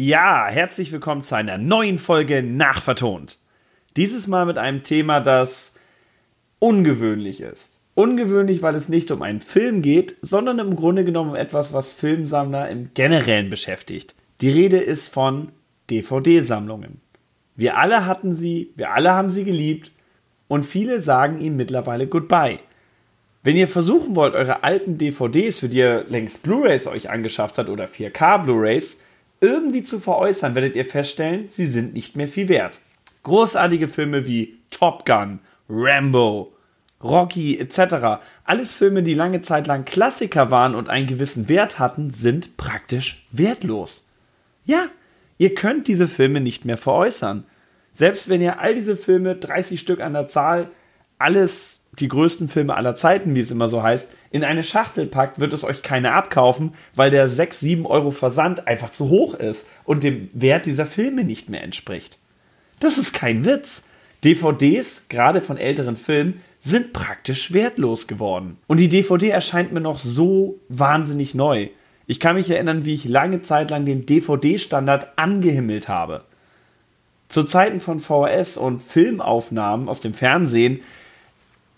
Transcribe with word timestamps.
Ja, 0.00 0.46
herzlich 0.46 0.92
willkommen 0.92 1.24
zu 1.24 1.34
einer 1.34 1.58
neuen 1.58 1.98
Folge 1.98 2.40
Nachvertont. 2.40 3.40
Dieses 3.96 4.28
Mal 4.28 4.46
mit 4.46 4.56
einem 4.56 4.84
Thema, 4.84 5.18
das 5.18 5.72
ungewöhnlich 6.60 7.40
ist. 7.40 7.80
Ungewöhnlich, 7.96 8.62
weil 8.62 8.76
es 8.76 8.88
nicht 8.88 9.10
um 9.10 9.22
einen 9.22 9.40
Film 9.40 9.82
geht, 9.82 10.14
sondern 10.22 10.60
im 10.60 10.76
Grunde 10.76 11.04
genommen 11.04 11.30
um 11.30 11.34
etwas, 11.34 11.72
was 11.72 11.92
Filmsammler 11.92 12.68
im 12.68 12.90
Generellen 12.94 13.50
beschäftigt. 13.50 14.14
Die 14.40 14.50
Rede 14.50 14.78
ist 14.78 15.12
von 15.12 15.50
DVD-Sammlungen. 15.90 17.00
Wir 17.56 17.76
alle 17.76 18.06
hatten 18.06 18.32
sie, 18.32 18.72
wir 18.76 18.92
alle 18.92 19.10
haben 19.10 19.30
sie 19.30 19.42
geliebt 19.42 19.90
und 20.46 20.64
viele 20.64 21.00
sagen 21.00 21.40
ihnen 21.40 21.56
mittlerweile 21.56 22.06
Goodbye. 22.06 22.60
Wenn 23.42 23.56
ihr 23.56 23.66
versuchen 23.66 24.14
wollt, 24.14 24.36
eure 24.36 24.62
alten 24.62 24.96
DVDs, 24.96 25.58
für 25.58 25.68
die 25.68 25.78
ihr 25.78 26.04
längst 26.04 26.44
Blu-rays 26.44 26.86
euch 26.86 27.10
angeschafft 27.10 27.58
habt 27.58 27.68
oder 27.68 27.86
4K 27.86 28.44
Blu-rays, 28.44 28.98
irgendwie 29.40 29.82
zu 29.82 30.00
veräußern, 30.00 30.54
werdet 30.54 30.76
ihr 30.76 30.84
feststellen, 30.84 31.48
sie 31.50 31.66
sind 31.66 31.94
nicht 31.94 32.16
mehr 32.16 32.28
viel 32.28 32.48
wert. 32.48 32.78
Großartige 33.22 33.88
Filme 33.88 34.26
wie 34.26 34.58
Top 34.70 35.04
Gun, 35.04 35.40
Rambo, 35.68 36.52
Rocky 37.02 37.58
etc., 37.58 38.20
alles 38.44 38.72
Filme, 38.72 39.02
die 39.02 39.14
lange 39.14 39.40
Zeit 39.40 39.66
lang 39.66 39.84
Klassiker 39.84 40.50
waren 40.50 40.74
und 40.74 40.88
einen 40.88 41.06
gewissen 41.06 41.48
Wert 41.48 41.78
hatten, 41.78 42.10
sind 42.10 42.56
praktisch 42.56 43.26
wertlos. 43.30 44.06
Ja, 44.64 44.86
ihr 45.38 45.54
könnt 45.54 45.86
diese 45.86 46.08
Filme 46.08 46.40
nicht 46.40 46.64
mehr 46.64 46.78
veräußern. 46.78 47.44
Selbst 47.92 48.28
wenn 48.28 48.40
ihr 48.40 48.60
all 48.60 48.74
diese 48.74 48.96
Filme, 48.96 49.36
30 49.36 49.80
Stück 49.80 50.00
an 50.00 50.12
der 50.12 50.28
Zahl, 50.28 50.70
alles 51.18 51.77
die 52.00 52.08
größten 52.08 52.48
Filme 52.48 52.76
aller 52.76 52.94
Zeiten, 52.94 53.34
wie 53.34 53.40
es 53.40 53.50
immer 53.50 53.68
so 53.68 53.82
heißt, 53.82 54.08
in 54.30 54.44
eine 54.44 54.62
Schachtel 54.62 55.06
packt, 55.06 55.38
wird 55.38 55.52
es 55.52 55.64
euch 55.64 55.82
keiner 55.82 56.14
abkaufen, 56.14 56.74
weil 56.94 57.10
der 57.10 57.28
6, 57.28 57.60
7 57.60 57.86
Euro 57.86 58.10
Versand 58.10 58.66
einfach 58.66 58.90
zu 58.90 59.08
hoch 59.08 59.34
ist 59.34 59.66
und 59.84 60.04
dem 60.04 60.28
Wert 60.32 60.66
dieser 60.66 60.86
Filme 60.86 61.24
nicht 61.24 61.48
mehr 61.48 61.62
entspricht. 61.62 62.18
Das 62.80 62.98
ist 62.98 63.12
kein 63.12 63.44
Witz. 63.44 63.84
DVDs, 64.24 65.04
gerade 65.08 65.40
von 65.40 65.56
älteren 65.56 65.96
Filmen, 65.96 66.40
sind 66.60 66.92
praktisch 66.92 67.52
wertlos 67.52 68.06
geworden. 68.06 68.58
Und 68.66 68.80
die 68.80 68.88
DVD 68.88 69.30
erscheint 69.30 69.72
mir 69.72 69.80
noch 69.80 69.98
so 69.98 70.58
wahnsinnig 70.68 71.34
neu. 71.34 71.68
Ich 72.06 72.20
kann 72.20 72.36
mich 72.36 72.50
erinnern, 72.50 72.84
wie 72.84 72.94
ich 72.94 73.04
lange 73.04 73.42
Zeit 73.42 73.70
lang 73.70 73.84
den 73.84 74.06
DVD-Standard 74.06 75.18
angehimmelt 75.18 75.88
habe. 75.88 76.24
Zu 77.28 77.44
Zeiten 77.44 77.80
von 77.80 78.00
VHS 78.00 78.56
und 78.56 78.80
Filmaufnahmen 78.80 79.88
aus 79.88 80.00
dem 80.00 80.14
Fernsehen 80.14 80.80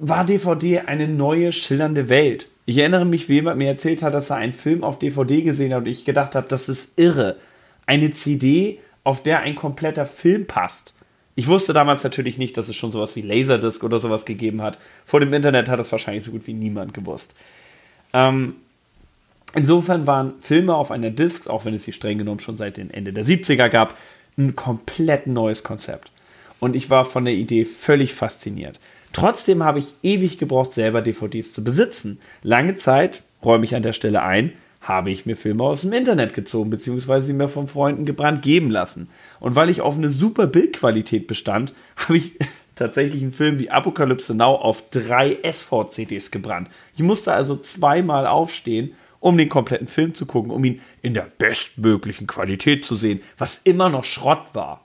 war 0.00 0.24
DVD 0.24 0.80
eine 0.80 1.06
neue, 1.06 1.52
schillernde 1.52 2.08
Welt. 2.08 2.48
Ich 2.64 2.78
erinnere 2.78 3.04
mich, 3.04 3.28
wie 3.28 3.34
jemand 3.34 3.58
mir 3.58 3.68
erzählt 3.68 4.02
hat, 4.02 4.14
dass 4.14 4.30
er 4.30 4.36
einen 4.36 4.54
Film 4.54 4.82
auf 4.82 4.98
DVD 4.98 5.42
gesehen 5.42 5.72
hat 5.74 5.80
und 5.80 5.88
ich 5.88 6.04
gedacht 6.04 6.34
habe, 6.34 6.48
das 6.48 6.68
ist 6.68 6.98
irre. 6.98 7.36
Eine 7.84 8.12
CD, 8.12 8.78
auf 9.04 9.22
der 9.22 9.40
ein 9.40 9.54
kompletter 9.54 10.06
Film 10.06 10.46
passt. 10.46 10.94
Ich 11.34 11.48
wusste 11.48 11.72
damals 11.72 12.02
natürlich 12.02 12.38
nicht, 12.38 12.56
dass 12.56 12.68
es 12.68 12.76
schon 12.76 12.92
sowas 12.92 13.14
wie 13.14 13.22
Laserdisc 13.22 13.84
oder 13.84 14.00
sowas 14.00 14.24
gegeben 14.24 14.62
hat. 14.62 14.78
Vor 15.04 15.20
dem 15.20 15.32
Internet 15.32 15.68
hat 15.68 15.80
es 15.80 15.92
wahrscheinlich 15.92 16.24
so 16.24 16.30
gut 16.30 16.46
wie 16.46 16.54
niemand 16.54 16.94
gewusst. 16.94 17.34
Ähm, 18.12 18.54
insofern 19.54 20.06
waren 20.06 20.34
Filme 20.40 20.74
auf 20.74 20.90
einer 20.90 21.10
Disc, 21.10 21.46
auch 21.48 21.66
wenn 21.66 21.74
es 21.74 21.84
sie 21.84 21.92
streng 21.92 22.18
genommen 22.18 22.40
schon 22.40 22.56
seit 22.56 22.78
den 22.78 22.90
Ende 22.90 23.12
der 23.12 23.24
70er 23.24 23.68
gab, 23.68 23.96
ein 24.38 24.56
komplett 24.56 25.26
neues 25.26 25.62
Konzept. 25.62 26.10
Und 26.58 26.74
ich 26.74 26.88
war 26.88 27.04
von 27.04 27.24
der 27.24 27.34
Idee 27.34 27.64
völlig 27.64 28.14
fasziniert. 28.14 28.78
Trotzdem 29.12 29.64
habe 29.64 29.80
ich 29.80 29.94
ewig 30.02 30.38
gebraucht, 30.38 30.72
selber 30.72 31.02
DVDs 31.02 31.52
zu 31.52 31.64
besitzen. 31.64 32.20
Lange 32.42 32.76
Zeit, 32.76 33.22
räume 33.44 33.64
ich 33.64 33.74
an 33.74 33.82
der 33.82 33.92
Stelle 33.92 34.22
ein, 34.22 34.52
habe 34.80 35.10
ich 35.10 35.26
mir 35.26 35.36
Filme 35.36 35.64
aus 35.64 35.82
dem 35.82 35.92
Internet 35.92 36.32
gezogen, 36.32 36.70
beziehungsweise 36.70 37.26
sie 37.26 37.32
mir 37.32 37.48
von 37.48 37.66
Freunden 37.66 38.06
gebrannt 38.06 38.42
geben 38.42 38.70
lassen. 38.70 39.08
Und 39.38 39.56
weil 39.56 39.68
ich 39.68 39.80
auf 39.80 39.96
eine 39.96 40.10
super 40.10 40.46
Bildqualität 40.46 41.26
bestand, 41.26 41.74
habe 41.96 42.16
ich 42.16 42.32
tatsächlich 42.76 43.22
einen 43.22 43.32
Film 43.32 43.58
wie 43.58 43.70
Apokalypse 43.70 44.34
Now 44.34 44.54
auf 44.54 44.88
drei 44.90 45.38
SV-CDs 45.42 46.30
gebrannt. 46.30 46.70
Ich 46.96 47.02
musste 47.02 47.32
also 47.32 47.56
zweimal 47.56 48.26
aufstehen, 48.26 48.94
um 49.18 49.36
den 49.36 49.50
kompletten 49.50 49.86
Film 49.86 50.14
zu 50.14 50.24
gucken, 50.24 50.50
um 50.50 50.64
ihn 50.64 50.80
in 51.02 51.12
der 51.12 51.28
bestmöglichen 51.36 52.26
Qualität 52.26 52.86
zu 52.86 52.96
sehen, 52.96 53.20
was 53.36 53.58
immer 53.58 53.90
noch 53.90 54.04
Schrott 54.04 54.54
war. 54.54 54.80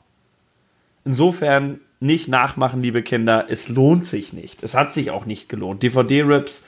Insofern 1.05 1.79
nicht 2.00 2.28
nachmachen, 2.28 2.81
liebe 2.81 3.03
Kinder. 3.03 3.45
Es 3.50 3.69
lohnt 3.69 4.07
sich 4.07 4.33
nicht. 4.33 4.63
Es 4.63 4.73
hat 4.73 4.94
sich 4.94 5.11
auch 5.11 5.25
nicht 5.25 5.50
gelohnt. 5.50 5.83
DVD-Rips 5.83 6.63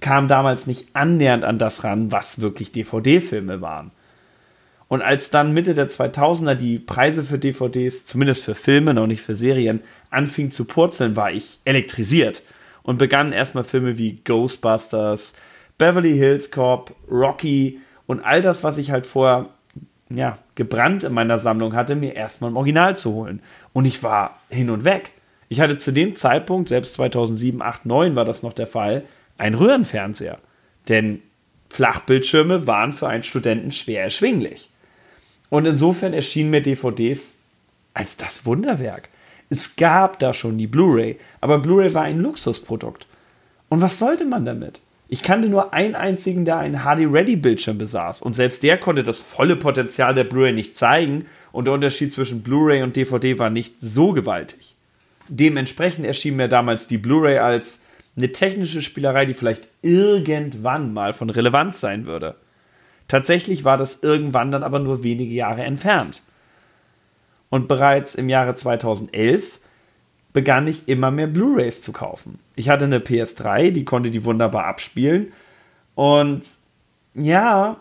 kamen 0.00 0.28
damals 0.28 0.66
nicht 0.66 0.88
annähernd 0.94 1.44
an 1.44 1.58
das 1.58 1.84
ran, 1.84 2.12
was 2.12 2.40
wirklich 2.40 2.72
DVD-Filme 2.72 3.60
waren. 3.60 3.92
Und 4.88 5.00
als 5.00 5.30
dann 5.30 5.54
Mitte 5.54 5.74
der 5.74 5.88
2000er 5.88 6.54
die 6.54 6.78
Preise 6.78 7.24
für 7.24 7.38
DVDs, 7.38 8.04
zumindest 8.04 8.44
für 8.44 8.54
Filme, 8.54 8.92
noch 8.92 9.06
nicht 9.06 9.22
für 9.22 9.34
Serien, 9.34 9.80
anfingen 10.10 10.52
zu 10.52 10.66
purzeln, 10.66 11.16
war 11.16 11.32
ich 11.32 11.60
elektrisiert 11.64 12.42
und 12.82 12.98
begannen 12.98 13.32
erstmal 13.32 13.64
Filme 13.64 13.96
wie 13.96 14.20
Ghostbusters, 14.22 15.32
Beverly 15.78 16.14
Hills 16.14 16.50
Cop, 16.50 16.94
Rocky 17.10 17.80
und 18.06 18.20
all 18.20 18.42
das, 18.42 18.62
was 18.64 18.76
ich 18.76 18.90
halt 18.90 19.06
vorher 19.06 19.48
ja, 20.16 20.38
gebrannt 20.54 21.04
in 21.04 21.12
meiner 21.12 21.38
Sammlung 21.38 21.74
hatte, 21.74 21.94
mir 21.94 22.14
erstmal 22.14 22.50
ein 22.50 22.56
Original 22.56 22.96
zu 22.96 23.12
holen. 23.12 23.40
Und 23.72 23.84
ich 23.84 24.02
war 24.02 24.40
hin 24.48 24.70
und 24.70 24.84
weg. 24.84 25.12
Ich 25.48 25.60
hatte 25.60 25.78
zu 25.78 25.92
dem 25.92 26.16
Zeitpunkt, 26.16 26.68
selbst 26.68 26.94
2007, 26.94 27.60
8, 27.60 27.86
9 27.86 28.16
war 28.16 28.24
das 28.24 28.42
noch 28.42 28.52
der 28.52 28.66
Fall, 28.66 29.04
einen 29.38 29.54
Röhrenfernseher. 29.54 30.38
Denn 30.88 31.22
Flachbildschirme 31.68 32.66
waren 32.66 32.92
für 32.92 33.08
einen 33.08 33.22
Studenten 33.22 33.72
schwer 33.72 34.02
erschwinglich. 34.02 34.68
Und 35.50 35.66
insofern 35.66 36.12
erschienen 36.14 36.50
mir 36.50 36.62
DVDs 36.62 37.38
als 37.94 38.16
das 38.16 38.46
Wunderwerk. 38.46 39.08
Es 39.50 39.76
gab 39.76 40.18
da 40.18 40.32
schon 40.32 40.56
die 40.56 40.66
Blu-ray, 40.66 41.18
aber 41.40 41.58
Blu-ray 41.58 41.92
war 41.92 42.02
ein 42.02 42.20
Luxusprodukt. 42.20 43.06
Und 43.68 43.82
was 43.82 43.98
sollte 43.98 44.24
man 44.24 44.44
damit? 44.44 44.80
Ich 45.12 45.22
kannte 45.22 45.50
nur 45.50 45.74
einen 45.74 45.94
einzigen, 45.94 46.46
der 46.46 46.56
einen 46.56 46.84
HD-Ready-Bildschirm 46.84 47.76
besaß. 47.76 48.22
Und 48.22 48.32
selbst 48.34 48.62
der 48.62 48.78
konnte 48.78 49.04
das 49.04 49.18
volle 49.20 49.56
Potenzial 49.56 50.14
der 50.14 50.24
Blu-ray 50.24 50.54
nicht 50.54 50.78
zeigen. 50.78 51.26
Und 51.52 51.66
der 51.66 51.74
Unterschied 51.74 52.14
zwischen 52.14 52.42
Blu-ray 52.42 52.82
und 52.82 52.96
DVD 52.96 53.38
war 53.38 53.50
nicht 53.50 53.74
so 53.78 54.12
gewaltig. 54.12 54.74
Dementsprechend 55.28 56.06
erschien 56.06 56.36
mir 56.36 56.48
damals 56.48 56.86
die 56.86 56.96
Blu-ray 56.96 57.36
als 57.36 57.84
eine 58.16 58.32
technische 58.32 58.80
Spielerei, 58.80 59.26
die 59.26 59.34
vielleicht 59.34 59.68
irgendwann 59.82 60.94
mal 60.94 61.12
von 61.12 61.28
Relevanz 61.28 61.78
sein 61.78 62.06
würde. 62.06 62.36
Tatsächlich 63.06 63.64
war 63.64 63.76
das 63.76 63.98
irgendwann 64.00 64.50
dann 64.50 64.62
aber 64.62 64.78
nur 64.78 65.02
wenige 65.02 65.34
Jahre 65.34 65.62
entfernt. 65.62 66.22
Und 67.50 67.68
bereits 67.68 68.14
im 68.14 68.30
Jahre 68.30 68.54
2011 68.54 69.58
begann 70.32 70.66
ich 70.66 70.88
immer 70.88 71.10
mehr 71.10 71.26
Blu-rays 71.26 71.82
zu 71.82 71.92
kaufen. 71.92 72.38
Ich 72.56 72.68
hatte 72.68 72.84
eine 72.84 73.00
PS3, 73.00 73.70
die 73.70 73.84
konnte 73.84 74.10
die 74.10 74.24
wunderbar 74.24 74.64
abspielen. 74.64 75.32
Und 75.94 76.42
ja, 77.14 77.76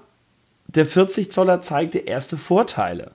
der 0.68 0.86
40 0.86 1.32
Zoller 1.32 1.62
zeigte 1.62 2.00
erste 2.00 2.38
Vorteile. 2.38 3.12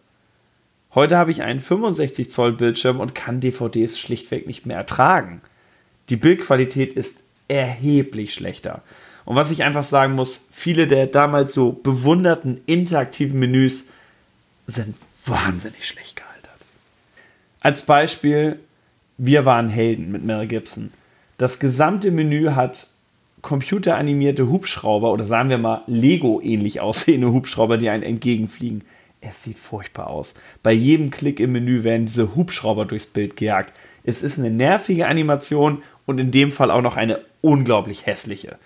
Heute 0.95 1.19
habe 1.19 1.31
ich 1.31 1.43
einen 1.43 1.61
65 1.61 2.31
Zoll 2.31 2.53
Bildschirm 2.53 3.01
und 3.01 3.15
kann 3.15 3.41
DVDs 3.41 3.99
schlichtweg 3.99 4.47
nicht 4.47 4.65
mehr 4.65 4.79
ertragen. 4.79 5.43
Die 6.09 6.17
Bildqualität 6.17 6.95
ist 6.95 7.19
erheblich 7.49 8.33
schlechter. 8.33 8.83
Und 9.27 9.37
was 9.37 9.51
ich 9.51 9.63
einfach 9.65 9.83
sagen 9.83 10.15
muss, 10.15 10.41
viele 10.51 10.87
der 10.87 11.07
damals 11.07 11.53
so 11.53 11.73
bewunderten 11.73 12.63
interaktiven 12.65 13.39
Menüs 13.39 13.87
sind 14.67 14.97
wahnsinnig 15.27 15.87
schlecht 15.87 16.17
gealtert. 16.17 16.61
Als 17.61 17.83
Beispiel 17.83 18.61
wir 19.19 19.44
waren 19.44 19.69
Helden 19.69 20.10
mit 20.10 20.25
Mel 20.25 20.47
Gibson. 20.47 20.93
Das 21.38 21.58
gesamte 21.58 22.11
Menü 22.11 22.50
hat 22.50 22.88
computeranimierte 23.43 24.49
Hubschrauber 24.49 25.12
oder 25.12 25.25
sagen 25.25 25.50
wir 25.50 25.58
mal 25.58 25.82
Lego-ähnlich 25.87 26.81
aussehende 26.81 27.32
Hubschrauber, 27.32 27.79
die 27.79 27.88
einen 27.88 28.02
entgegenfliegen. 28.02 28.82
Es 29.20 29.43
sieht 29.43 29.58
furchtbar 29.58 30.08
aus. 30.08 30.35
Bei 30.62 30.73
jedem 30.73 31.11
Klick 31.11 31.41
im 31.41 31.52
Menü 31.52 31.85
werden 31.85 32.06
diese 32.06 32.35
Hubschrauber 32.35 32.85
durchs 32.85 33.06
Bild 33.06 33.37
gejagt. 33.37 33.73
Es 34.05 34.23
ist 34.23 34.38
eine 34.38 34.50
nervige 34.50 35.06
Animation 35.06 35.82
und 36.06 36.20
in 36.20 36.31
dem 36.31 36.52
Fall 36.52 36.70
auch 36.70 36.82
noch 36.82 36.96
eine 36.96 37.20
unglaublich 37.41 38.06
hässliche. 38.06 38.56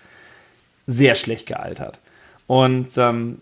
Sehr 0.87 1.15
schlecht 1.15 1.47
gealtert. 1.47 1.99
Und 2.47 2.97
ähm, 2.97 3.39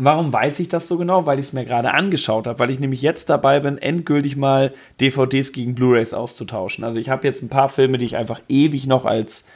Warum 0.00 0.32
weiß 0.32 0.60
ich 0.60 0.68
das 0.68 0.86
so 0.86 0.96
genau? 0.96 1.26
Weil 1.26 1.40
ich 1.40 1.46
es 1.46 1.52
mir 1.52 1.64
gerade 1.64 1.92
angeschaut 1.92 2.46
habe, 2.46 2.60
weil 2.60 2.70
ich 2.70 2.78
nämlich 2.78 3.02
jetzt 3.02 3.28
dabei 3.28 3.58
bin, 3.58 3.78
endgültig 3.78 4.36
mal 4.36 4.72
DVDs 5.00 5.50
gegen 5.50 5.74
Blu-rays 5.74 6.14
auszutauschen. 6.14 6.84
Also 6.84 7.00
ich 7.00 7.10
habe 7.10 7.26
jetzt 7.26 7.42
ein 7.42 7.48
paar 7.48 7.68
Filme, 7.68 7.98
die 7.98 8.06
ich 8.06 8.16
einfach 8.16 8.40
ewig 8.48 8.86
noch 8.86 9.04
als 9.04 9.48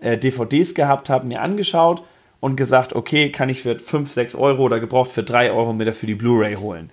äh, 0.00 0.18
DVDs 0.18 0.74
gehabt 0.74 1.08
habe, 1.10 1.28
mir 1.28 1.40
angeschaut 1.40 2.02
und 2.40 2.56
gesagt, 2.56 2.92
okay, 2.92 3.30
kann 3.30 3.48
ich 3.48 3.62
für 3.62 3.78
5, 3.78 4.10
6 4.10 4.34
Euro 4.34 4.64
oder 4.64 4.80
gebraucht 4.80 5.12
für 5.12 5.22
3 5.22 5.52
Euro 5.52 5.72
mir 5.72 5.84
dafür 5.84 6.08
die 6.08 6.16
Blu-ray 6.16 6.56
holen. 6.56 6.90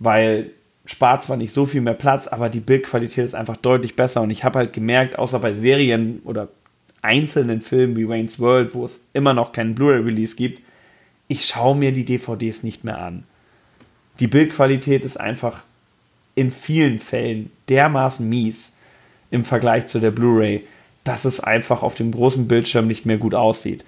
Weil 0.00 0.50
spart 0.84 1.22
zwar 1.22 1.36
nicht 1.36 1.52
so 1.52 1.64
viel 1.64 1.80
mehr 1.80 1.94
Platz, 1.94 2.26
aber 2.26 2.48
die 2.48 2.58
Bildqualität 2.58 3.24
ist 3.24 3.36
einfach 3.36 3.56
deutlich 3.56 3.94
besser 3.94 4.20
und 4.20 4.30
ich 4.30 4.42
habe 4.42 4.58
halt 4.58 4.72
gemerkt, 4.72 5.16
außer 5.16 5.38
bei 5.38 5.54
Serien 5.54 6.20
oder 6.24 6.48
einzelnen 7.02 7.60
Filmen 7.60 7.96
wie 7.96 8.08
Wayne's 8.08 8.40
World, 8.40 8.74
wo 8.74 8.84
es 8.84 9.04
immer 9.12 9.32
noch 9.32 9.52
keinen 9.52 9.76
Blu-ray-Release 9.76 10.34
gibt, 10.34 10.60
ich 11.32 11.46
schaue 11.46 11.74
mir 11.74 11.92
die 11.92 12.04
DVDs 12.04 12.62
nicht 12.62 12.84
mehr 12.84 13.00
an. 13.00 13.24
Die 14.20 14.26
Bildqualität 14.26 15.02
ist 15.02 15.18
einfach 15.18 15.62
in 16.34 16.50
vielen 16.50 16.98
Fällen 16.98 17.50
dermaßen 17.70 18.28
mies 18.28 18.74
im 19.30 19.46
Vergleich 19.46 19.86
zu 19.86 19.98
der 19.98 20.10
Blu-ray, 20.10 20.66
dass 21.04 21.24
es 21.24 21.40
einfach 21.40 21.82
auf 21.82 21.94
dem 21.94 22.12
großen 22.12 22.48
Bildschirm 22.48 22.86
nicht 22.86 23.06
mehr 23.06 23.16
gut 23.16 23.34
aussieht. 23.34 23.82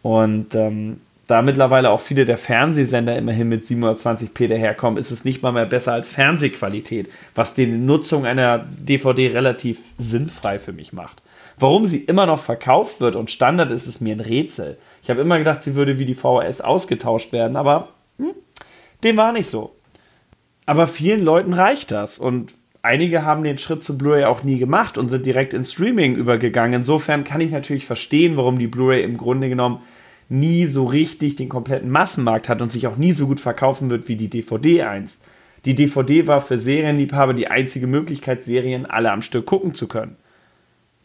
Und 0.00 0.54
ähm, 0.54 1.02
da 1.26 1.42
mittlerweile 1.42 1.90
auch 1.90 2.00
viele 2.00 2.24
der 2.24 2.38
Fernsehsender 2.38 3.18
immerhin 3.18 3.50
mit 3.50 3.66
720p 3.66 4.48
daherkommen, 4.48 4.98
ist 4.98 5.10
es 5.10 5.26
nicht 5.26 5.42
mal 5.42 5.52
mehr 5.52 5.66
besser 5.66 5.92
als 5.92 6.08
Fernsehqualität, 6.08 7.10
was 7.34 7.52
die 7.52 7.66
Nutzung 7.66 8.24
einer 8.24 8.64
DVD 8.78 9.28
relativ 9.28 9.78
sinnfrei 9.98 10.58
für 10.58 10.72
mich 10.72 10.94
macht. 10.94 11.20
Warum 11.58 11.86
sie 11.86 11.98
immer 11.98 12.26
noch 12.26 12.40
verkauft 12.40 13.00
wird 13.00 13.16
und 13.16 13.30
Standard 13.30 13.70
ist, 13.70 13.86
ist 13.86 14.00
mir 14.00 14.14
ein 14.14 14.20
Rätsel. 14.20 14.78
Ich 15.02 15.10
habe 15.10 15.20
immer 15.20 15.38
gedacht, 15.38 15.62
sie 15.62 15.74
würde 15.74 15.98
wie 15.98 16.04
die 16.04 16.14
VHS 16.14 16.60
ausgetauscht 16.60 17.32
werden, 17.32 17.56
aber 17.56 17.88
hm, 18.18 18.32
dem 19.04 19.16
war 19.16 19.32
nicht 19.32 19.48
so. 19.48 19.74
Aber 20.66 20.86
vielen 20.86 21.22
Leuten 21.22 21.52
reicht 21.52 21.90
das 21.90 22.18
und 22.18 22.54
einige 22.82 23.24
haben 23.24 23.44
den 23.44 23.58
Schritt 23.58 23.82
zu 23.82 23.98
Blu-ray 23.98 24.24
auch 24.24 24.42
nie 24.42 24.58
gemacht 24.58 24.98
und 24.98 25.08
sind 25.08 25.26
direkt 25.26 25.54
ins 25.54 25.72
Streaming 25.72 26.14
übergegangen. 26.14 26.80
Insofern 26.80 27.24
kann 27.24 27.40
ich 27.40 27.50
natürlich 27.50 27.86
verstehen, 27.86 28.36
warum 28.36 28.58
die 28.58 28.66
Blu-ray 28.66 29.02
im 29.02 29.16
Grunde 29.16 29.48
genommen 29.48 29.80
nie 30.28 30.66
so 30.66 30.84
richtig 30.84 31.36
den 31.36 31.48
kompletten 31.48 31.90
Massenmarkt 31.90 32.48
hat 32.48 32.62
und 32.62 32.72
sich 32.72 32.86
auch 32.86 32.96
nie 32.96 33.12
so 33.12 33.26
gut 33.26 33.40
verkaufen 33.40 33.90
wird 33.90 34.08
wie 34.08 34.16
die 34.16 34.30
DVD 34.30 34.82
einst. 34.82 35.20
Die 35.64 35.74
DVD 35.74 36.26
war 36.26 36.40
für 36.40 36.58
Serienliebhaber 36.58 37.34
die 37.34 37.48
einzige 37.48 37.86
Möglichkeit, 37.86 38.42
Serien 38.42 38.86
alle 38.86 39.12
am 39.12 39.22
Stück 39.22 39.46
gucken 39.46 39.74
zu 39.74 39.86
können. 39.86 40.16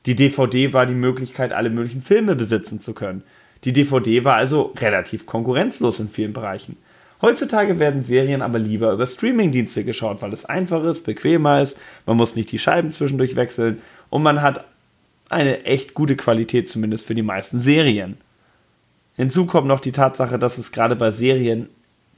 Die 0.05 0.15
DVD 0.15 0.73
war 0.73 0.85
die 0.85 0.93
Möglichkeit, 0.93 1.51
alle 1.51 1.69
möglichen 1.69 2.01
Filme 2.01 2.35
besitzen 2.35 2.79
zu 2.79 2.93
können. 2.93 3.23
Die 3.63 3.73
DVD 3.73 4.23
war 4.23 4.35
also 4.35 4.73
relativ 4.77 5.25
konkurrenzlos 5.25 5.99
in 5.99 6.09
vielen 6.09 6.33
Bereichen. 6.33 6.77
Heutzutage 7.21 7.79
werden 7.79 8.03
Serien 8.03 8.41
aber 8.41 8.59
lieber 8.59 8.93
über 8.93 9.07
Streamingdienste 9.07 9.83
geschaut, 9.83 10.21
weil 10.21 10.33
es 10.33 10.45
einfach 10.45 10.83
ist, 10.83 11.03
bequemer 11.03 11.61
ist, 11.61 11.77
man 12.05 12.15
muss 12.15 12.35
nicht 12.35 12.51
die 12.51 12.59
Scheiben 12.59 12.91
zwischendurch 12.91 13.35
wechseln 13.35 13.81
und 14.09 14.21
man 14.21 14.41
hat 14.41 14.65
eine 15.29 15.65
echt 15.65 15.93
gute 15.93 16.15
Qualität 16.15 16.69
zumindest 16.69 17.05
für 17.05 17.15
die 17.15 17.23
meisten 17.23 17.59
Serien. 17.59 18.17
Hinzu 19.15 19.47
kommt 19.47 19.67
noch 19.67 19.79
die 19.79 19.91
Tatsache, 19.91 20.37
dass 20.37 20.59
es 20.59 20.71
gerade 20.71 20.95
bei 20.95 21.11
Serien 21.11 21.69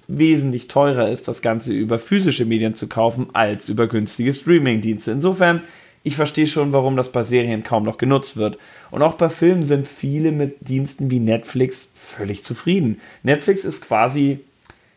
wesentlich 0.09 0.67
teurer 0.67 1.09
ist, 1.09 1.27
das 1.27 1.41
Ganze 1.41 1.71
über 1.71 1.97
physische 1.97 2.45
Medien 2.45 2.75
zu 2.75 2.87
kaufen, 2.87 3.27
als 3.33 3.69
über 3.69 3.87
günstige 3.87 4.33
Streamingdienste. 4.33 5.11
Insofern, 5.11 5.61
ich 6.03 6.15
verstehe 6.15 6.47
schon, 6.47 6.73
warum 6.73 6.95
das 6.95 7.11
bei 7.11 7.23
Serien 7.23 7.63
kaum 7.63 7.83
noch 7.83 7.97
genutzt 7.97 8.37
wird. 8.37 8.57
Und 8.91 9.01
auch 9.01 9.15
bei 9.15 9.29
Filmen 9.29 9.63
sind 9.63 9.87
viele 9.87 10.31
mit 10.31 10.69
Diensten 10.69 11.11
wie 11.11 11.19
Netflix 11.19 11.91
völlig 11.93 12.43
zufrieden. 12.43 13.01
Netflix 13.23 13.65
ist 13.65 13.81
quasi, 13.81 14.39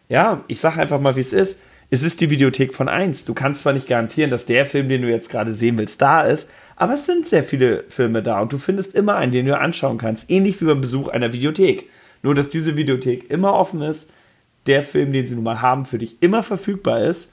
ja, 0.09 0.45
ich 0.47 0.61
sage 0.61 0.81
einfach 0.81 1.01
mal, 1.01 1.17
wie 1.17 1.21
es 1.21 1.33
ist. 1.33 1.59
Es 1.91 2.03
ist 2.03 2.21
die 2.21 2.31
Videothek 2.31 2.73
von 2.73 2.89
1. 2.89 3.25
Du 3.25 3.35
kannst 3.35 3.63
zwar 3.63 3.75
nicht 3.75 3.89
garantieren, 3.89 4.31
dass 4.31 4.47
der 4.47 4.65
Film, 4.65 4.89
den 4.89 5.03
du 5.03 5.11
jetzt 5.11 5.29
gerade 5.29 5.55
sehen 5.55 5.77
willst, 5.77 6.01
da 6.01 6.23
ist, 6.23 6.49
aber 6.77 6.95
es 6.95 7.05
sind 7.05 7.29
sehr 7.29 7.45
viele 7.45 7.85
Filme 7.89 8.23
da 8.23 8.41
und 8.41 8.53
du 8.53 8.59
findest 8.59 8.95
immer 8.95 9.17
einen, 9.17 9.33
den 9.33 9.47
du 9.47 9.59
anschauen 9.59 9.99
kannst. 9.99 10.31
Ähnlich 10.31 10.61
wie 10.61 10.65
beim 10.65 10.81
Besuch 10.81 11.09
einer 11.09 11.33
Videothek. 11.33 11.89
Nur, 12.23 12.35
dass 12.35 12.49
diese 12.49 12.77
Videothek 12.77 13.31
immer 13.31 13.53
offen 13.55 13.83
ist, 13.83 14.11
der 14.67 14.83
Film, 14.83 15.13
den 15.13 15.27
sie 15.27 15.35
nun 15.35 15.45
mal 15.45 15.61
haben, 15.61 15.85
für 15.85 15.99
dich 15.99 16.23
immer 16.23 16.43
verfügbar 16.43 17.03
ist 17.03 17.33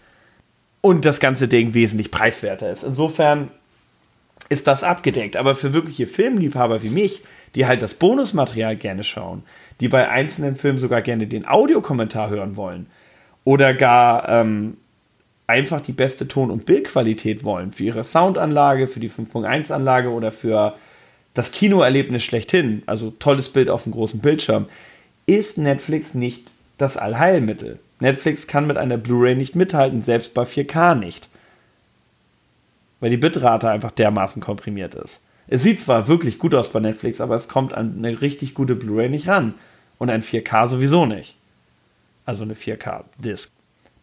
und 0.82 1.06
das 1.06 1.20
ganze 1.20 1.48
Ding 1.48 1.74
wesentlich 1.74 2.12
preiswerter 2.12 2.72
ist. 2.72 2.84
Insofern 2.84 3.52
ist 4.48 4.68
das 4.68 4.84
abgedeckt. 4.84 5.36
Aber 5.38 5.56
für 5.56 5.74
wirkliche 5.74 6.08
Filmliebhaber 6.08 6.82
wie 6.82 6.90
mich, 6.90 7.22
die 7.56 7.66
halt 7.66 7.82
das 7.82 7.96
Bonusmaterial 7.96 8.76
gerne 8.76 9.04
schauen, 9.04 9.44
die 9.80 9.88
bei 9.88 10.10
einzelnen 10.10 10.56
Filmen 10.56 10.78
sogar 10.78 11.02
gerne 11.02 11.28
den 11.28 11.48
Audiokommentar 11.48 12.30
hören 12.30 12.56
wollen 12.56 12.88
oder 13.44 13.74
gar 13.74 14.30
ähm, 14.30 14.78
einfach 15.48 15.82
die 15.82 15.94
beste 15.94 16.28
Ton- 16.28 16.52
und 16.52 16.66
Bildqualität 16.66 17.44
wollen 17.44 17.72
für 17.72 17.84
ihre 17.84 18.04
Soundanlage, 18.04 18.88
für 18.88 19.00
die 19.00 19.10
5.1-Anlage 19.10 20.12
oder 20.12 20.32
für 20.32 20.76
das 21.34 21.52
Kinoerlebnis 21.52 22.24
schlechthin, 22.24 22.84
also 22.86 23.12
tolles 23.12 23.50
Bild 23.50 23.70
auf 23.70 23.84
dem 23.84 23.94
großen 23.94 24.20
Bildschirm, 24.20 24.68
ist 25.26 25.58
Netflix 25.58 26.14
nicht 26.14 26.52
das 26.78 26.98
Allheilmittel. 26.98 27.80
Netflix 28.00 28.48
kann 28.48 28.68
mit 28.68 28.78
einer 28.78 28.98
Blu-ray 28.98 29.36
nicht 29.36 29.56
mithalten, 29.56 30.02
selbst 30.02 30.34
bei 30.34 30.44
4K 30.44 30.96
nicht. 30.96 31.30
Weil 33.00 33.10
die 33.10 33.18
Bitrate 33.18 33.70
einfach 33.70 33.92
dermaßen 33.92 34.42
komprimiert 34.42 34.96
ist. 34.96 35.22
Es 35.48 35.64
sieht 35.64 35.80
zwar 35.80 36.08
wirklich 36.08 36.38
gut 36.38 36.54
aus 36.54 36.72
bei 36.72 36.80
Netflix, 36.80 37.22
aber 37.22 37.36
es 37.36 37.48
kommt 37.48 37.74
an 37.74 37.96
eine 37.98 38.22
richtig 38.22 38.54
gute 38.54 38.76
Blu-ray 38.76 39.10
nicht 39.10 39.28
ran. 39.28 39.56
Und 39.98 40.10
ein 40.10 40.22
4K 40.22 40.68
sowieso 40.68 41.06
nicht. 41.06 41.38
Also 42.26 42.44
eine 42.44 42.54
4K-Disc. 42.54 43.52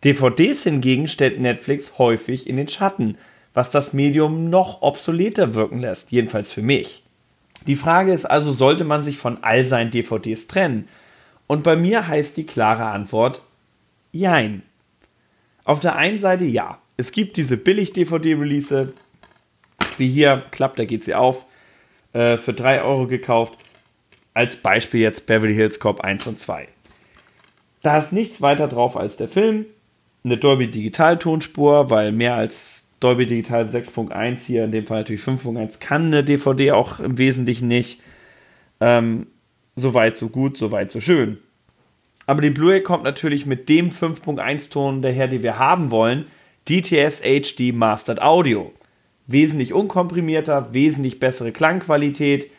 DVDs 0.05 0.65
hingegen 0.65 1.09
stellt 1.09 1.41
Netflix 1.41 1.99
häufig 1.99 2.49
in 2.49 2.57
den 2.57 2.69
Schatten, 2.69 3.17
was 3.55 3.71
das 3.71 3.93
Medium 3.93 4.51
noch 4.51 4.83
obsoleter 4.83 5.55
wirken 5.55 5.81
lässt, 5.81 6.13
jedenfalls 6.13 6.53
für 6.53 6.63
mich. 6.63 7.05
Die 7.67 7.77
Frage 7.77 8.13
ist 8.13 8.27
also, 8.27 8.53
sollte 8.53 8.85
man 8.85 9.03
sich 9.03 9.17
von 9.17 9.43
all 9.43 9.65
seinen 9.65 9.91
DVDs 9.91 10.47
trennen? 10.47 10.89
Und 11.47 11.63
bei 11.63 11.77
mir 11.77 12.07
heißt 12.07 12.37
die 12.37 12.47
klare 12.47 12.85
Antwort 12.85 13.43
Jein. 14.13 14.63
Auf 15.65 15.81
der 15.81 15.97
einen 15.97 16.19
Seite 16.19 16.45
ja, 16.45 16.79
es 16.97 17.13
gibt 17.13 17.37
diese 17.37 17.57
Billig-DVD-Release, 17.57 18.93
wie 19.99 20.09
hier, 20.09 20.45
klappt, 20.51 20.79
da 20.79 20.85
geht 20.85 21.05
sie 21.05 21.15
auf, 21.15 21.47
äh, 22.13 22.37
für 22.37 22.53
3 22.53 22.83
Euro 22.83 23.07
gekauft. 23.07 23.59
Als 24.35 24.57
Beispiel 24.57 25.01
jetzt 25.01 25.27
Beverly 25.27 25.55
Hills 25.55 25.81
Cop 25.81 26.01
1 26.01 26.27
und 26.27 26.41
2. 26.41 26.69
Da 27.83 27.99
ist 27.99 28.13
nichts 28.13 28.43
weiter 28.43 28.69
drauf 28.69 28.97
als 28.97 29.17
der 29.17 29.29
Film, 29.29 29.67
eine 30.25 30.37
Dolby 30.37 30.71
Digital 30.71 31.19
Tonspur, 31.19 31.89
weil 31.89 32.13
mehr 32.13 32.35
als 32.35 32.89
Dolby 33.01 33.27
Digital 33.27 33.65
6.1 33.65 34.45
hier, 34.45 34.65
in 34.65 34.73
dem 34.73 34.87
Fall 34.87 34.99
natürlich 34.99 35.23
5.1, 35.23 35.81
kann 35.81 36.07
eine 36.07 36.25
DVD 36.25 36.73
auch 36.73 37.01
im 37.01 37.17
Wesentlichen 37.19 37.69
nicht. 37.69 38.03
Ähm, 38.81 39.29
Soweit, 39.79 40.17
so 40.17 40.31
gut, 40.31 40.57
soweit, 40.57 40.91
so 40.91 41.01
schön. 41.01 41.39
Aber 42.27 42.41
die 42.41 42.49
Blu-ray 42.49 42.83
kommt 42.83 43.05
natürlich 43.05 43.45
mit 43.45 43.69
dem 43.69 43.91
5.1 43.91 44.71
Ton 44.71 45.03
daher, 45.03 45.29
den 45.29 45.43
wir 45.43 45.59
haben 45.59 45.91
wollen, 45.91 46.27
DTS 46.69 47.23
HD 47.23 47.73
Mastered 47.73 48.21
Audio. 48.21 48.73
Wesentlich 49.27 49.73
unkomprimierter, 49.73 50.73
wesentlich 50.73 51.21
bessere 51.21 51.53
Klangqualität. 51.53 52.51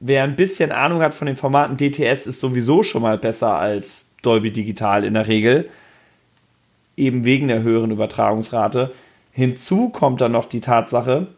Wer 0.00 0.24
ein 0.24 0.36
bisschen 0.36 0.72
Ahnung 0.72 1.00
hat 1.00 1.14
von 1.14 1.26
den 1.26 1.36
Formaten 1.36 1.76
DTS 1.76 2.26
ist 2.26 2.40
sowieso 2.40 2.82
schon 2.82 3.02
mal 3.02 3.18
besser 3.18 3.54
als 3.54 4.06
Dolby 4.22 4.52
Digital 4.52 5.04
in 5.04 5.14
der 5.14 5.26
Regel 5.26 5.68
eben 6.96 7.24
wegen 7.24 7.48
der 7.48 7.62
höheren 7.62 7.90
Übertragungsrate. 7.90 8.92
Hinzu 9.32 9.88
kommt 9.88 10.20
dann 10.20 10.32
noch 10.32 10.46
die 10.46 10.60
Tatsache, 10.60 11.28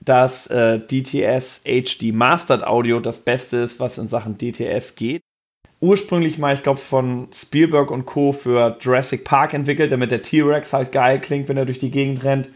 dass 0.00 0.46
äh, 0.48 0.80
DTS 0.80 1.62
HD 1.64 2.12
Mastered 2.12 2.66
Audio 2.66 3.00
das 3.00 3.20
Beste 3.20 3.58
ist, 3.58 3.80
was 3.80 3.98
in 3.98 4.08
Sachen 4.08 4.36
DTS 4.36 4.96
geht. 4.96 5.22
Ursprünglich 5.84 6.38
mal, 6.38 6.54
ich 6.54 6.62
glaube, 6.62 6.80
von 6.80 7.28
Spielberg 7.34 7.90
und 7.90 8.06
Co. 8.06 8.32
für 8.32 8.78
Jurassic 8.80 9.22
Park 9.22 9.52
entwickelt, 9.52 9.92
damit 9.92 10.10
der 10.10 10.22
T-Rex 10.22 10.72
halt 10.72 10.92
geil 10.92 11.20
klingt, 11.20 11.46
wenn 11.50 11.58
er 11.58 11.66
durch 11.66 11.78
die 11.78 11.90
Gegend 11.90 12.24
rennt, 12.24 12.48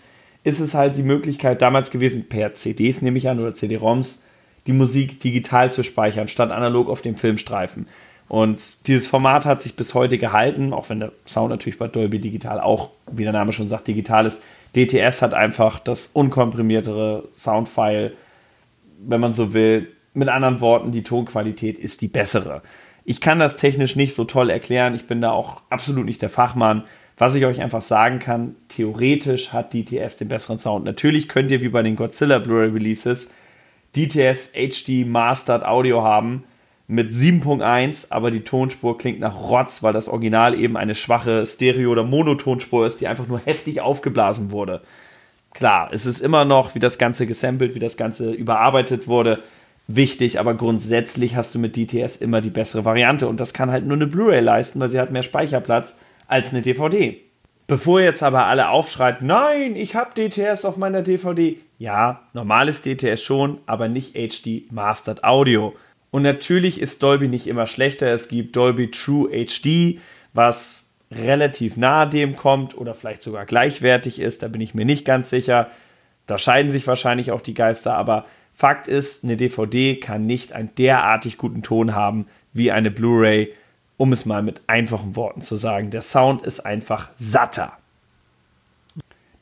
ist 0.44 0.60
es 0.60 0.72
halt 0.72 0.96
die 0.96 1.02
Möglichkeit 1.02 1.60
damals 1.60 1.90
gewesen, 1.90 2.26
per 2.26 2.54
CDs 2.54 3.02
nehme 3.02 3.18
ich 3.18 3.28
an 3.28 3.38
oder 3.38 3.54
CD-ROMs, 3.54 4.22
die 4.66 4.72
Musik 4.72 5.20
digital 5.20 5.70
zu 5.70 5.82
speichern, 5.82 6.28
statt 6.28 6.50
analog 6.50 6.88
auf 6.88 7.02
dem 7.02 7.18
Filmstreifen. 7.18 7.86
Und 8.28 8.86
dieses 8.86 9.06
Format 9.06 9.44
hat 9.44 9.60
sich 9.60 9.76
bis 9.76 9.92
heute 9.92 10.16
gehalten, 10.16 10.72
auch 10.72 10.88
wenn 10.88 11.00
der 11.00 11.12
Sound 11.26 11.50
natürlich 11.50 11.78
bei 11.78 11.86
Dolby 11.86 12.20
Digital 12.20 12.60
auch, 12.60 12.92
wie 13.12 13.24
der 13.24 13.34
Name 13.34 13.52
schon 13.52 13.68
sagt, 13.68 13.88
digital 13.88 14.24
ist. 14.24 14.40
DTS 14.74 15.20
hat 15.20 15.34
einfach 15.34 15.80
das 15.80 16.06
unkomprimiertere 16.06 17.28
Soundfile, 17.34 18.12
wenn 19.06 19.20
man 19.20 19.34
so 19.34 19.52
will. 19.52 19.88
Mit 20.14 20.30
anderen 20.30 20.62
Worten, 20.62 20.92
die 20.92 21.02
Tonqualität 21.02 21.78
ist 21.78 22.00
die 22.00 22.08
bessere. 22.08 22.62
Ich 23.08 23.22
kann 23.22 23.38
das 23.38 23.56
technisch 23.56 23.96
nicht 23.96 24.14
so 24.14 24.24
toll 24.24 24.50
erklären. 24.50 24.94
Ich 24.94 25.06
bin 25.06 25.22
da 25.22 25.30
auch 25.30 25.62
absolut 25.70 26.04
nicht 26.04 26.20
der 26.20 26.28
Fachmann. 26.28 26.82
Was 27.16 27.34
ich 27.34 27.46
euch 27.46 27.62
einfach 27.62 27.80
sagen 27.80 28.18
kann, 28.18 28.54
theoretisch 28.68 29.54
hat 29.54 29.72
DTS 29.72 30.18
den 30.18 30.28
besseren 30.28 30.58
Sound. 30.58 30.84
Natürlich 30.84 31.26
könnt 31.26 31.50
ihr 31.50 31.62
wie 31.62 31.70
bei 31.70 31.80
den 31.80 31.96
Godzilla 31.96 32.38
Blu-ray 32.38 32.68
Releases 32.68 33.30
DTS 33.96 34.52
HD 34.52 35.06
Mastered 35.06 35.64
Audio 35.64 36.02
haben 36.02 36.44
mit 36.86 37.10
7.1, 37.10 38.08
aber 38.10 38.30
die 38.30 38.44
Tonspur 38.44 38.98
klingt 38.98 39.20
nach 39.20 39.40
Rotz, 39.40 39.82
weil 39.82 39.94
das 39.94 40.08
Original 40.08 40.54
eben 40.54 40.76
eine 40.76 40.94
schwache 40.94 41.46
Stereo- 41.46 41.92
oder 41.92 42.04
Monotonspur 42.04 42.86
ist, 42.86 43.00
die 43.00 43.08
einfach 43.08 43.26
nur 43.26 43.40
heftig 43.46 43.80
aufgeblasen 43.80 44.50
wurde. 44.50 44.82
Klar, 45.54 45.88
es 45.92 46.04
ist 46.04 46.20
immer 46.20 46.44
noch, 46.44 46.74
wie 46.74 46.78
das 46.78 46.98
Ganze 46.98 47.26
gesampelt, 47.26 47.74
wie 47.74 47.80
das 47.80 47.96
Ganze 47.96 48.32
überarbeitet 48.32 49.08
wurde, 49.08 49.42
wichtig, 49.88 50.38
aber 50.38 50.54
grundsätzlich 50.54 51.34
hast 51.34 51.54
du 51.54 51.58
mit 51.58 51.76
DTS 51.76 52.16
immer 52.16 52.40
die 52.40 52.50
bessere 52.50 52.84
Variante 52.84 53.26
und 53.26 53.40
das 53.40 53.52
kann 53.52 53.72
halt 53.72 53.86
nur 53.86 53.96
eine 53.96 54.06
Blu-ray 54.06 54.40
leisten, 54.40 54.78
weil 54.80 54.90
sie 54.90 55.00
hat 55.00 55.10
mehr 55.10 55.22
Speicherplatz 55.22 55.96
als 56.28 56.50
eine 56.50 56.62
DVD. 56.62 57.20
Bevor 57.66 58.00
jetzt 58.00 58.22
aber 58.22 58.46
alle 58.46 58.68
aufschreit, 58.68 59.20
nein, 59.20 59.76
ich 59.76 59.94
habe 59.94 60.14
DTS 60.14 60.64
auf 60.64 60.76
meiner 60.76 61.02
DVD. 61.02 61.56
Ja, 61.78 62.22
normales 62.32 62.82
DTS 62.82 63.22
schon, 63.22 63.58
aber 63.66 63.88
nicht 63.88 64.14
HD 64.14 64.70
Mastered 64.70 65.24
Audio. 65.24 65.74
Und 66.10 66.22
natürlich 66.22 66.80
ist 66.80 67.02
Dolby 67.02 67.28
nicht 67.28 67.46
immer 67.46 67.66
schlechter. 67.66 68.12
Es 68.12 68.28
gibt 68.28 68.56
Dolby 68.56 68.90
True 68.90 69.28
HD, 69.30 70.00
was 70.32 70.84
relativ 71.10 71.76
nahe 71.76 72.08
dem 72.08 72.36
kommt 72.36 72.76
oder 72.76 72.94
vielleicht 72.94 73.22
sogar 73.22 73.46
gleichwertig 73.46 74.18
ist, 74.20 74.42
da 74.42 74.48
bin 74.48 74.60
ich 74.60 74.74
mir 74.74 74.84
nicht 74.84 75.04
ganz 75.04 75.30
sicher. 75.30 75.70
Da 76.26 76.38
scheiden 76.38 76.70
sich 76.70 76.86
wahrscheinlich 76.86 77.32
auch 77.32 77.40
die 77.40 77.54
Geister, 77.54 77.94
aber 77.94 78.26
Fakt 78.58 78.88
ist, 78.88 79.22
eine 79.22 79.36
DVD 79.36 79.94
kann 79.94 80.26
nicht 80.26 80.52
einen 80.52 80.74
derartig 80.74 81.38
guten 81.38 81.62
Ton 81.62 81.94
haben 81.94 82.26
wie 82.52 82.72
eine 82.72 82.90
Blu-ray, 82.90 83.54
um 83.96 84.12
es 84.12 84.26
mal 84.26 84.42
mit 84.42 84.62
einfachen 84.66 85.14
Worten 85.14 85.42
zu 85.42 85.54
sagen. 85.54 85.90
Der 85.90 86.02
Sound 86.02 86.42
ist 86.42 86.66
einfach 86.66 87.10
satter. 87.16 87.78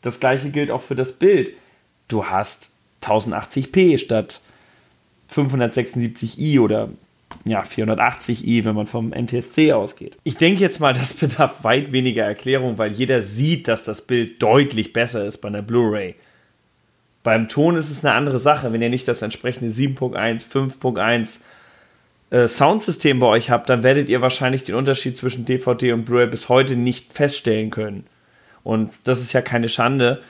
Das 0.02 0.20
gleiche 0.20 0.50
gilt 0.50 0.70
auch 0.70 0.82
für 0.82 0.96
das 0.96 1.12
Bild. 1.12 1.52
Du 2.08 2.26
hast 2.26 2.72
1080p 3.04 3.96
statt 3.96 4.42
576i 5.32 6.60
oder 6.60 6.90
ja, 7.46 7.62
480i, 7.62 8.66
wenn 8.66 8.74
man 8.74 8.86
vom 8.86 9.14
NTSC 9.14 9.72
ausgeht. 9.72 10.18
Ich 10.24 10.36
denke 10.36 10.60
jetzt 10.60 10.78
mal, 10.78 10.92
das 10.92 11.14
bedarf 11.14 11.64
weit 11.64 11.90
weniger 11.90 12.24
Erklärung, 12.24 12.76
weil 12.76 12.92
jeder 12.92 13.22
sieht, 13.22 13.66
dass 13.66 13.82
das 13.82 14.02
Bild 14.02 14.42
deutlich 14.42 14.92
besser 14.92 15.24
ist 15.24 15.38
bei 15.38 15.48
einer 15.48 15.62
Blu-ray. 15.62 16.16
Beim 17.26 17.48
Ton 17.48 17.74
ist 17.74 17.90
es 17.90 18.04
eine 18.04 18.14
andere 18.14 18.38
Sache, 18.38 18.72
wenn 18.72 18.80
ihr 18.80 18.88
nicht 18.88 19.08
das 19.08 19.20
entsprechende 19.20 19.72
7.1, 19.72 20.48
5.1 20.48 21.40
äh, 22.30 22.46
Soundsystem 22.46 23.18
bei 23.18 23.26
euch 23.26 23.50
habt, 23.50 23.68
dann 23.68 23.82
werdet 23.82 24.08
ihr 24.08 24.22
wahrscheinlich 24.22 24.62
den 24.62 24.76
Unterschied 24.76 25.16
zwischen 25.16 25.44
DVD 25.44 25.92
und 25.92 26.04
Blu-ray 26.04 26.28
bis 26.28 26.48
heute 26.48 26.76
nicht 26.76 27.12
feststellen 27.12 27.70
können. 27.70 28.06
Und 28.62 28.92
das 29.02 29.18
ist 29.18 29.32
ja 29.32 29.40
keine 29.40 29.68
Schande. 29.68 30.22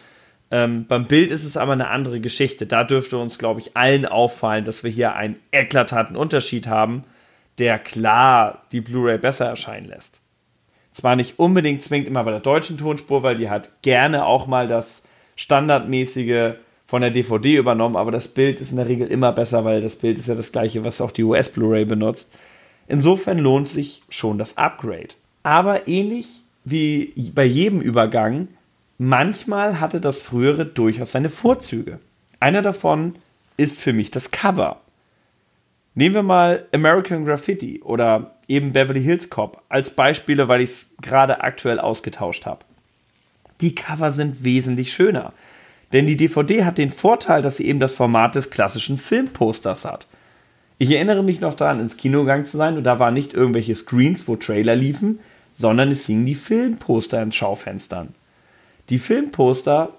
Ähm, 0.51 0.87
beim 0.87 1.07
Bild 1.07 1.31
ist 1.31 1.45
es 1.45 1.59
aber 1.59 1.75
eine 1.75 1.89
andere 1.89 2.19
Geschichte. 2.19 2.65
Da 2.65 2.83
dürfte 2.83 3.19
uns, 3.19 3.37
glaube 3.37 3.61
ich, 3.61 3.77
allen 3.77 4.07
auffallen, 4.07 4.65
dass 4.65 4.83
wir 4.83 4.91
hier 4.91 5.15
einen 5.17 5.37
eklatanten 5.53 6.17
Unterschied 6.17 6.67
haben, 6.67 7.05
der 7.59 7.79
klar 7.79 8.63
die 8.73 8.81
Blu-ray 8.81 9.19
besser 9.19 9.45
erscheinen 9.45 9.89
lässt. 9.89 10.23
Zwar 10.95 11.15
nicht 11.15 11.39
unbedingt 11.39 11.83
zwingend 11.83 12.09
immer 12.09 12.25
bei 12.25 12.31
der 12.31 12.41
deutschen 12.41 12.79
Tonspur, 12.79 13.23
weil 13.23 13.37
die 13.37 13.51
hat 13.51 13.83
gerne 13.83 14.25
auch 14.25 14.47
mal 14.47 14.67
das 14.67 15.05
standardmäßige 15.35 16.55
von 16.87 17.03
der 17.03 17.11
DVD 17.11 17.57
übernommen, 17.57 17.97
aber 17.97 18.13
das 18.13 18.29
Bild 18.29 18.61
ist 18.61 18.71
in 18.71 18.77
der 18.77 18.89
Regel 18.89 19.09
immer 19.09 19.33
besser, 19.33 19.65
weil 19.65 19.81
das 19.81 19.97
Bild 19.97 20.19
ist 20.19 20.29
ja 20.29 20.35
das 20.35 20.53
gleiche, 20.53 20.85
was 20.85 21.01
auch 21.01 21.11
die 21.11 21.25
US 21.25 21.49
Blu-ray 21.49 21.85
benutzt. 21.85 22.31
Insofern 22.87 23.39
lohnt 23.39 23.69
sich 23.69 24.03
schon 24.09 24.39
das 24.39 24.57
Upgrade. 24.57 25.09
Aber 25.43 25.89
ähnlich 25.89 26.43
wie 26.65 27.13
bei 27.35 27.45
jedem 27.45 27.81
Übergang 27.81 28.49
manchmal 28.99 29.81
hatte 29.81 30.01
das 30.01 30.23
frühere 30.23 30.67
durchaus 30.67 31.13
seine 31.13 31.29
Vorzüge. 31.29 31.99
Einer 32.39 32.63
davon 32.63 33.17
ist 33.57 33.81
für 33.81 33.93
mich 33.93 34.11
das 34.11 34.31
Cover. 34.31 34.81
Nehmen 35.95 36.15
wir 36.15 36.23
mal 36.23 36.67
American 36.73 37.25
Graffiti 37.25 37.81
oder 37.83 38.37
eben 38.49 38.73
Beverly 38.73 39.03
Hills 39.03 39.31
Cop 39.31 39.63
als 39.69 39.91
Beispiele, 39.91 40.47
weil 40.47 40.61
ich 40.61 40.71
es 40.71 40.87
gerade 41.01 41.41
aktuell 41.41 41.81
ausgetauscht 41.81 42.47
habe. 42.47 42.65
Die 43.61 43.75
Cover 43.75 44.13
sind 44.13 44.45
wesentlich 44.45 44.93
schöner. 44.93 45.33
Denn 45.93 46.07
die 46.07 46.17
DVD 46.17 46.65
hat 46.65 46.79
den 46.79 46.91
Vorteil, 46.91 47.43
dass 47.43 47.59
sie 47.59 47.67
eben 47.67 47.81
das 47.81 47.93
Format 47.93 48.35
des 48.35 48.51
klassischen 48.51 48.99
Filmposters 48.99 49.85
hat. 49.85 50.07
Ich 50.79 50.91
erinnere 50.91 51.23
mich 51.23 51.41
noch 51.41 51.55
daran, 51.55 51.81
ins 51.81 51.97
Kino 51.97 52.21
gegangen 52.21 52.45
zu 52.45 52.57
sein 52.57 52.77
und 52.77 52.85
da 52.85 52.99
waren 52.99 53.15
nicht 53.15 53.33
irgendwelche 53.33 53.75
Screens, 53.75 54.29
wo 54.29 54.37
Trailer 54.37 54.77
liefen, 54.77 55.21
sondern 55.55 55.91
es 55.91 56.07
hingen 56.07 56.27
die 56.27 56.35
Filmposter 56.35 57.23
in 57.23 57.33
Schaufenstern. 57.33 58.15
Die 58.91 58.99
Filmposter 58.99 59.91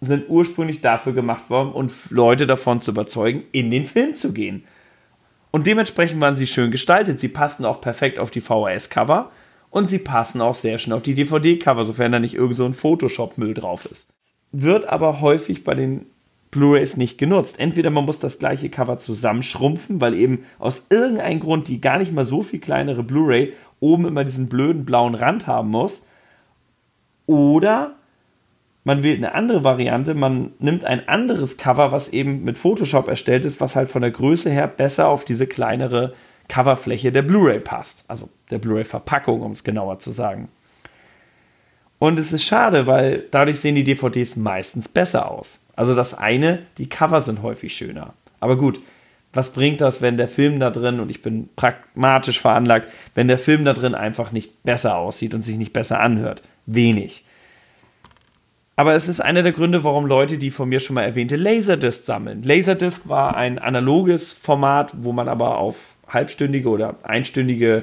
sind 0.00 0.28
ursprünglich 0.28 0.80
dafür 0.80 1.12
gemacht 1.12 1.50
worden, 1.50 1.72
um 1.72 1.88
Leute 2.10 2.46
davon 2.46 2.80
zu 2.80 2.90
überzeugen, 2.90 3.44
in 3.52 3.70
den 3.70 3.84
Film 3.84 4.14
zu 4.14 4.32
gehen. 4.32 4.64
Und 5.50 5.66
dementsprechend 5.66 6.20
waren 6.20 6.34
sie 6.34 6.48
schön 6.48 6.72
gestaltet. 6.72 7.20
Sie 7.20 7.28
passten 7.28 7.64
auch 7.64 7.80
perfekt 7.80 8.18
auf 8.18 8.30
die 8.30 8.40
VHS-Cover 8.40 9.30
und 9.70 9.88
sie 9.88 10.00
passen 10.00 10.40
auch 10.40 10.54
sehr 10.54 10.78
schön 10.78 10.92
auf 10.92 11.02
die 11.02 11.14
DVD-Cover, 11.14 11.84
sofern 11.84 12.12
da 12.12 12.18
nicht 12.18 12.34
irgend 12.34 12.56
so 12.56 12.64
ein 12.64 12.74
Photoshop-Müll 12.74 13.54
drauf 13.54 13.86
ist. 13.86 14.08
Wird 14.56 14.88
aber 14.88 15.20
häufig 15.20 15.64
bei 15.64 15.74
den 15.74 16.06
Blu-rays 16.52 16.96
nicht 16.96 17.18
genutzt. 17.18 17.58
Entweder 17.58 17.90
man 17.90 18.04
muss 18.04 18.20
das 18.20 18.38
gleiche 18.38 18.70
Cover 18.70 19.00
zusammenschrumpfen, 19.00 20.00
weil 20.00 20.14
eben 20.14 20.44
aus 20.60 20.86
irgendeinem 20.90 21.40
Grund 21.40 21.66
die 21.66 21.80
gar 21.80 21.98
nicht 21.98 22.12
mal 22.12 22.24
so 22.24 22.42
viel 22.42 22.60
kleinere 22.60 23.02
Blu-ray 23.02 23.52
oben 23.80 24.06
immer 24.06 24.22
diesen 24.22 24.48
blöden 24.48 24.84
blauen 24.84 25.16
Rand 25.16 25.48
haben 25.48 25.70
muss. 25.70 26.02
Oder 27.26 27.96
man 28.84 29.02
wählt 29.02 29.18
eine 29.18 29.34
andere 29.34 29.64
Variante, 29.64 30.14
man 30.14 30.52
nimmt 30.60 30.84
ein 30.84 31.08
anderes 31.08 31.56
Cover, 31.56 31.90
was 31.90 32.10
eben 32.10 32.44
mit 32.44 32.56
Photoshop 32.56 33.08
erstellt 33.08 33.44
ist, 33.44 33.60
was 33.60 33.74
halt 33.74 33.88
von 33.88 34.02
der 34.02 34.12
Größe 34.12 34.50
her 34.50 34.68
besser 34.68 35.08
auf 35.08 35.24
diese 35.24 35.48
kleinere 35.48 36.14
Coverfläche 36.48 37.10
der 37.10 37.22
Blu-ray 37.22 37.58
passt. 37.58 38.04
Also 38.06 38.28
der 38.50 38.58
Blu-ray-Verpackung, 38.58 39.42
um 39.42 39.50
es 39.50 39.64
genauer 39.64 39.98
zu 39.98 40.12
sagen. 40.12 40.48
Und 41.98 42.18
es 42.18 42.32
ist 42.32 42.44
schade, 42.44 42.86
weil 42.86 43.24
dadurch 43.30 43.60
sehen 43.60 43.74
die 43.74 43.84
DVDs 43.84 44.36
meistens 44.36 44.88
besser 44.88 45.30
aus. 45.30 45.60
Also 45.76 45.94
das 45.94 46.14
eine, 46.14 46.62
die 46.78 46.88
Cover 46.88 47.20
sind 47.20 47.42
häufig 47.42 47.74
schöner. 47.74 48.14
Aber 48.40 48.56
gut, 48.56 48.80
was 49.32 49.50
bringt 49.52 49.80
das, 49.80 50.02
wenn 50.02 50.16
der 50.16 50.28
Film 50.28 50.60
da 50.60 50.70
drin, 50.70 51.00
und 51.00 51.10
ich 51.10 51.22
bin 51.22 51.48
pragmatisch 51.56 52.40
veranlagt, 52.40 52.88
wenn 53.14 53.28
der 53.28 53.38
Film 53.38 53.64
da 53.64 53.72
drin 53.72 53.94
einfach 53.94 54.32
nicht 54.32 54.62
besser 54.62 54.96
aussieht 54.96 55.34
und 55.34 55.44
sich 55.44 55.56
nicht 55.56 55.72
besser 55.72 56.00
anhört? 56.00 56.42
Wenig. 56.66 57.24
Aber 58.76 58.94
es 58.94 59.08
ist 59.08 59.20
einer 59.20 59.42
der 59.42 59.52
Gründe, 59.52 59.84
warum 59.84 60.06
Leute 60.06 60.36
die 60.36 60.50
von 60.50 60.68
mir 60.68 60.80
schon 60.80 60.94
mal 60.94 61.02
erwähnte 61.02 61.36
Laserdisc 61.36 62.04
sammeln. 62.04 62.42
Laserdisc 62.42 63.08
war 63.08 63.36
ein 63.36 63.58
analoges 63.58 64.32
Format, 64.32 64.92
wo 64.96 65.12
man 65.12 65.28
aber 65.28 65.58
auf 65.58 65.94
halbstündige 66.08 66.68
oder 66.68 66.96
einstündige 67.04 67.78
äh, 67.78 67.82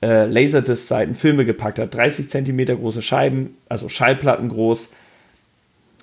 Laserdisc-Seiten 0.00 1.14
Filme 1.14 1.44
gepackt 1.44 1.78
hat. 1.78 1.94
30 1.94 2.28
cm 2.28 2.66
große 2.66 3.02
Scheiben, 3.02 3.56
also 3.68 3.88
Schallplatten 3.88 4.48
groß. 4.48 4.90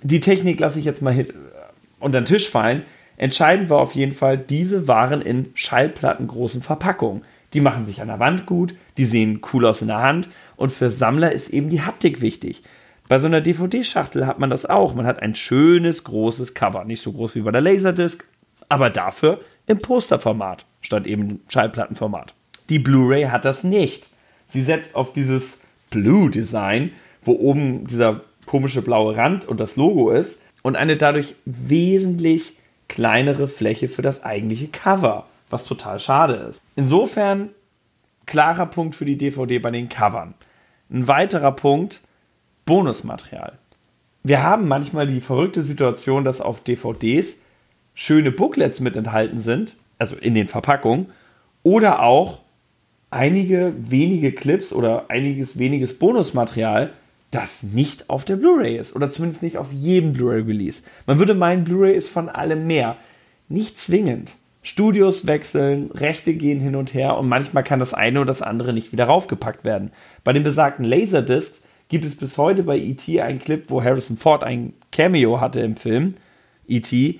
Die 0.01 0.19
Technik 0.19 0.59
lasse 0.59 0.79
ich 0.79 0.85
jetzt 0.85 1.01
mal 1.01 1.17
äh, 1.17 1.27
unter 1.99 2.21
den 2.21 2.25
Tisch 2.25 2.49
fallen. 2.49 2.83
Entscheidend 3.17 3.69
war 3.69 3.79
auf 3.79 3.95
jeden 3.95 4.13
Fall, 4.13 4.37
diese 4.37 4.87
waren 4.87 5.21
in 5.21 5.51
schallplattengroßen 5.53 6.61
Verpackungen. 6.61 7.23
Die 7.53 7.61
machen 7.61 7.85
sich 7.85 8.01
an 8.01 8.07
der 8.07 8.19
Wand 8.19 8.47
gut, 8.47 8.73
die 8.97 9.05
sehen 9.05 9.41
cool 9.53 9.65
aus 9.65 9.81
in 9.81 9.87
der 9.87 10.01
Hand 10.01 10.27
und 10.55 10.71
für 10.71 10.89
Sammler 10.89 11.31
ist 11.31 11.49
eben 11.49 11.69
die 11.69 11.83
Haptik 11.83 12.21
wichtig. 12.21 12.63
Bei 13.07 13.19
so 13.19 13.27
einer 13.27 13.41
DVD-Schachtel 13.41 14.25
hat 14.25 14.39
man 14.39 14.49
das 14.49 14.65
auch. 14.65 14.95
Man 14.95 15.05
hat 15.05 15.21
ein 15.21 15.35
schönes, 15.35 16.03
großes 16.03 16.55
Cover. 16.55 16.83
Nicht 16.83 17.01
so 17.01 17.11
groß 17.11 17.35
wie 17.35 17.41
bei 17.41 17.51
der 17.51 17.61
Laserdisc, 17.61 18.25
aber 18.69 18.89
dafür 18.89 19.39
im 19.67 19.79
Posterformat 19.79 20.65
statt 20.81 21.05
eben 21.05 21.41
Schallplattenformat. 21.47 22.33
Die 22.69 22.79
Blu-ray 22.79 23.25
hat 23.25 23.45
das 23.45 23.63
nicht. 23.63 24.09
Sie 24.47 24.61
setzt 24.61 24.95
auf 24.95 25.13
dieses 25.13 25.61
Blue-Design, 25.89 26.91
wo 27.23 27.33
oben 27.33 27.87
dieser 27.87 28.21
komische 28.45 28.81
blaue 28.81 29.15
Rand 29.15 29.45
und 29.45 29.59
das 29.59 29.75
Logo 29.75 30.11
ist 30.11 30.41
und 30.61 30.75
eine 30.75 30.97
dadurch 30.97 31.35
wesentlich 31.45 32.57
kleinere 32.87 33.47
Fläche 33.47 33.89
für 33.89 34.01
das 34.01 34.23
eigentliche 34.23 34.67
Cover, 34.67 35.25
was 35.49 35.65
total 35.65 35.99
schade 35.99 36.35
ist. 36.35 36.61
Insofern 36.75 37.49
klarer 38.25 38.65
Punkt 38.65 38.95
für 38.95 39.05
die 39.05 39.17
DVD 39.17 39.59
bei 39.59 39.71
den 39.71 39.89
Covern. 39.89 40.33
Ein 40.89 41.07
weiterer 41.07 41.51
Punkt, 41.51 42.01
Bonusmaterial. 42.65 43.57
Wir 44.23 44.41
haben 44.41 44.67
manchmal 44.67 45.07
die 45.07 45.21
verrückte 45.21 45.63
Situation, 45.63 46.23
dass 46.23 46.39
auf 46.39 46.61
DVDs 46.61 47.35
schöne 47.93 48.31
Booklets 48.31 48.79
mit 48.79 48.95
enthalten 48.95 49.39
sind, 49.39 49.75
also 49.97 50.15
in 50.15 50.33
den 50.33 50.47
Verpackungen, 50.47 51.07
oder 51.63 52.01
auch 52.01 52.42
einige 53.13 53.73
wenige 53.77 54.31
Clips 54.31 54.73
oder 54.73 55.09
einiges 55.09 55.57
weniges 55.57 55.97
Bonusmaterial, 55.97 56.91
das 57.31 57.63
nicht 57.63 58.09
auf 58.09 58.25
der 58.25 58.35
Blu-ray 58.35 58.77
ist 58.77 58.95
oder 58.95 59.09
zumindest 59.09 59.43
nicht 59.43 59.57
auf 59.57 59.71
jedem 59.71 60.13
Blu-ray-Release. 60.13 60.83
Man 61.07 61.19
würde 61.19 61.33
meinen, 61.33 61.63
Blu-ray 61.63 61.95
ist 61.95 62.09
von 62.09 62.29
allem 62.29 62.67
mehr. 62.67 62.97
Nicht 63.49 63.79
zwingend. 63.79 64.35
Studios 64.61 65.27
wechseln, 65.27 65.91
Rechte 65.91 66.33
gehen 66.33 66.59
hin 66.59 66.75
und 66.75 66.93
her 66.93 67.17
und 67.17 67.27
manchmal 67.27 67.63
kann 67.63 67.79
das 67.79 67.93
eine 67.93 68.19
oder 68.19 68.27
das 68.27 68.41
andere 68.41 68.71
nicht 68.73 68.91
wieder 68.91 69.05
raufgepackt 69.05 69.65
werden. 69.65 69.91
Bei 70.23 70.31
den 70.31 70.43
besagten 70.43 70.85
Laserdiscs 70.85 71.61
gibt 71.89 72.05
es 72.05 72.15
bis 72.15 72.37
heute 72.37 72.63
bei 72.63 72.77
E.T. 72.77 73.21
einen 73.21 73.39
Clip, 73.39 73.65
wo 73.67 73.83
Harrison 73.83 74.15
Ford 74.15 74.43
ein 74.43 74.73
Cameo 74.91 75.41
hatte 75.41 75.59
im 75.59 75.75
Film 75.75 76.15
E.T., 76.67 77.19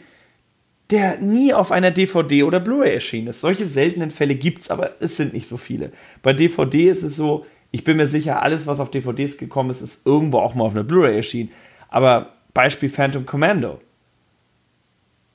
der 0.94 1.18
nie 1.18 1.56
auf 1.56 1.72
einer 1.72 1.90
DVD 1.90 2.44
oder 2.44 2.60
Blu-ray 2.60 2.94
erschienen 2.94 3.30
ist. 3.30 3.42
Solche 3.42 3.66
seltenen 3.66 4.12
Fälle 4.12 4.36
gibt 4.36 4.62
es, 4.62 4.70
aber 4.70 4.92
es 5.00 5.18
sind 5.18 5.34
nicht 5.34 5.48
so 5.48 5.58
viele. 5.58 5.92
Bei 6.22 6.34
DVD 6.34 6.88
ist 6.88 7.02
es 7.02 7.16
so, 7.16 7.48
ich 7.72 7.84
bin 7.84 7.98
mir 7.98 8.06
sicher, 8.06 8.44
alles, 8.44 8.68
was 8.68 8.80
auf 8.80 8.92
DVDs 8.92 9.40
gekommen 9.40 9.72
ist, 9.72 9.82
ist 9.82 10.06
irgendwo 10.06 10.38
auch 10.38 10.54
mal 10.54 10.66
auf 10.66 10.74
einer 10.74 10.84
Blu-ray 10.84 11.16
erschienen. 11.16 11.50
Aber 11.90 12.34
Beispiel 12.54 12.90
Phantom 12.90 13.26
Commando. 13.26 13.82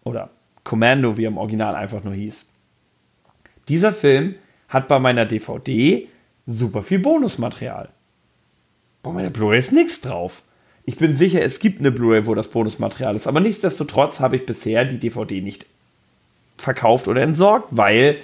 Oder 0.05 0.31
Commando, 0.62 1.17
wie 1.17 1.25
er 1.25 1.31
im 1.31 1.38
Original 1.38 1.75
einfach 1.75 2.05
nur 2.05 2.15
hieß. 2.15 2.47
Dieser 3.67 3.93
Film 3.93 4.37
hat 4.69 4.87
bei 4.87 5.00
meiner 5.00 5.27
DVD 5.27 6.07
super 6.47 6.85
viel 6.85 7.00
Bonusmaterial. 7.00 7.88
Bei 9.03 9.11
meiner 9.11 9.31
Blu-ray 9.31 9.59
ist 9.59 9.73
nichts 9.73 10.00
drauf. 10.03 10.45
Ich 10.88 10.97
bin 10.97 11.14
sicher, 11.14 11.42
es 11.42 11.61
gibt 11.61 11.80
eine 11.80 11.92
Blu-ray, 11.92 12.25
wo 12.25 12.35
das 12.35 12.49
Bonusmaterial 12.49 13.14
ist, 13.14 13.26
aber 13.26 13.40
nichtsdestotrotz 13.40 14.21
habe 14.21 14.37
ich 14.37 14.47
bisher 14.47 14.87
die 14.87 14.97
DVD 14.97 15.42
nicht 15.42 15.66
verkauft 16.57 17.09
oder 17.09 17.21
entsorgt, 17.21 17.66
weil, 17.73 18.16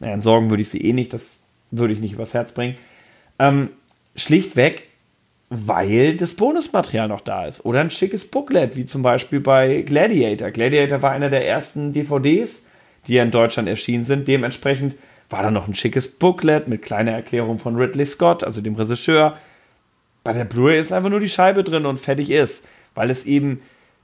naja, 0.00 0.12
entsorgen 0.12 0.50
würde 0.50 0.60
ich 0.60 0.68
sie 0.68 0.82
eh 0.82 0.92
nicht, 0.92 1.14
das 1.14 1.38
würde 1.70 1.94
ich 1.94 1.98
nicht 1.98 2.12
übers 2.12 2.34
Herz 2.34 2.52
bringen. 2.52 2.76
Ähm, 3.38 3.70
schlichtweg, 4.16 4.82
weil 5.48 6.14
das 6.14 6.34
Bonusmaterial 6.34 7.08
noch 7.08 7.22
da 7.22 7.46
ist. 7.46 7.64
Oder 7.64 7.80
ein 7.80 7.90
schickes 7.90 8.30
Booklet, 8.30 8.76
wie 8.76 8.84
zum 8.84 9.00
Beispiel 9.00 9.40
bei 9.40 9.80
Gladiator. 9.80 10.50
Gladiator 10.50 11.00
war 11.00 11.12
einer 11.12 11.30
der 11.30 11.48
ersten 11.48 11.94
DVDs, 11.94 12.66
die 13.06 13.14
ja 13.14 13.22
in 13.22 13.30
Deutschland 13.30 13.66
erschienen 13.66 14.04
sind. 14.04 14.28
Dementsprechend 14.28 14.94
war 15.30 15.42
da 15.42 15.50
noch 15.50 15.68
ein 15.68 15.74
schickes 15.74 16.18
Booklet 16.18 16.68
mit 16.68 16.82
kleiner 16.82 17.12
Erklärung 17.12 17.58
von 17.58 17.76
Ridley 17.76 18.04
Scott, 18.04 18.44
also 18.44 18.60
dem 18.60 18.74
Regisseur. 18.74 19.38
Bei 20.24 20.32
der 20.32 20.44
Blu-ray 20.44 20.80
ist 20.80 20.92
einfach 20.92 21.10
nur 21.10 21.20
die 21.20 21.28
Scheibe 21.28 21.64
drin 21.64 21.86
und 21.86 21.98
fertig 21.98 22.30
ist, 22.30 22.66
weil 22.94 23.10
es 23.10 23.24
eben 23.24 23.60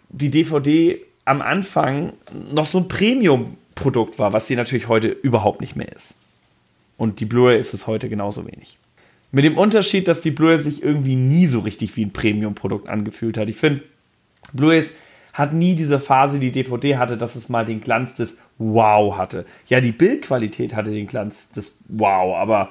die 0.08 0.30
DVD 0.30 1.00
am 1.24 1.42
Anfang 1.42 2.12
noch 2.52 2.66
so 2.66 2.78
ein 2.78 2.88
Premium-Produkt 2.88 4.18
war, 4.18 4.32
was 4.32 4.46
sie 4.46 4.56
natürlich 4.56 4.88
heute 4.88 5.08
überhaupt 5.08 5.60
nicht 5.60 5.76
mehr 5.76 5.92
ist. 5.92 6.14
Und 6.96 7.20
die 7.20 7.26
Blu-ray 7.26 7.58
ist 7.58 7.74
es 7.74 7.86
heute 7.86 8.08
genauso 8.08 8.46
wenig. 8.46 8.78
Mit 9.32 9.44
dem 9.44 9.58
Unterschied, 9.58 10.08
dass 10.08 10.20
die 10.20 10.30
Blu-ray 10.30 10.58
sich 10.58 10.82
irgendwie 10.82 11.16
nie 11.16 11.46
so 11.46 11.60
richtig 11.60 11.96
wie 11.96 12.04
ein 12.04 12.12
Premium-Produkt 12.12 12.88
angefühlt 12.88 13.36
hat. 13.36 13.48
Ich 13.48 13.56
finde, 13.56 13.82
Blu-rays 14.52 14.94
hat 15.32 15.52
nie 15.52 15.74
diese 15.74 16.00
Phase, 16.00 16.38
die 16.38 16.52
DVD 16.52 16.96
hatte, 16.96 17.18
dass 17.18 17.36
es 17.36 17.50
mal 17.50 17.66
den 17.66 17.80
Glanz 17.80 18.14
des 18.14 18.38
Wow 18.56 19.18
hatte. 19.18 19.44
Ja, 19.66 19.82
die 19.82 19.92
Bildqualität 19.92 20.74
hatte 20.74 20.90
den 20.90 21.06
Glanz 21.06 21.50
des 21.50 21.76
Wow, 21.88 22.36
aber 22.36 22.70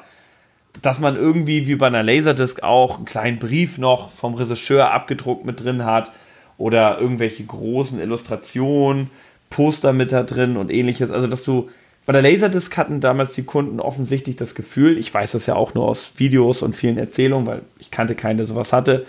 dass 0.82 1.00
man 1.00 1.16
irgendwie 1.16 1.68
wie 1.68 1.76
bei 1.76 1.88
einer 1.88 2.04
Laserdisc 2.04 2.64
auch 2.64 2.98
einen 2.98 3.06
kleinen 3.06 3.40
Brief 3.40 3.78
noch 3.78 4.12
vom 4.12 4.34
Regisseur 4.34 4.92
abgedruckt 4.92 5.46
mit 5.46 5.64
drin 5.64 5.86
hat 5.86 6.12
oder 6.58 7.00
irgendwelche 7.00 7.44
großen 7.44 8.00
Illustrationen, 8.00 9.10
Poster 9.50 9.94
mit 9.94 10.12
da 10.12 10.24
drin 10.24 10.58
und 10.58 10.72
ähnliches. 10.72 11.12
Also, 11.12 11.28
dass 11.28 11.44
du 11.44 11.70
bei 12.06 12.14
der 12.14 12.22
Laserdisc 12.22 12.76
hatten 12.78 13.00
damals 13.00 13.34
die 13.34 13.44
Kunden 13.44 13.80
offensichtlich 13.80 14.36
das 14.36 14.54
Gefühl, 14.54 14.98
ich 14.98 15.12
weiß 15.14 15.32
das 15.32 15.48
ja 15.48 15.56
auch 15.56 15.74
nur 15.74 15.86
aus 15.86 16.14
Videos 16.18 16.62
und 16.62 16.76
vielen 16.76 16.98
Erzählungen, 16.98 17.48
weil 17.48 17.62
ich 17.80 17.90
kannte 17.90 18.16
keinen, 18.16 18.38
der 18.38 18.46
sowas 18.46 18.74
hatte, 18.74 19.06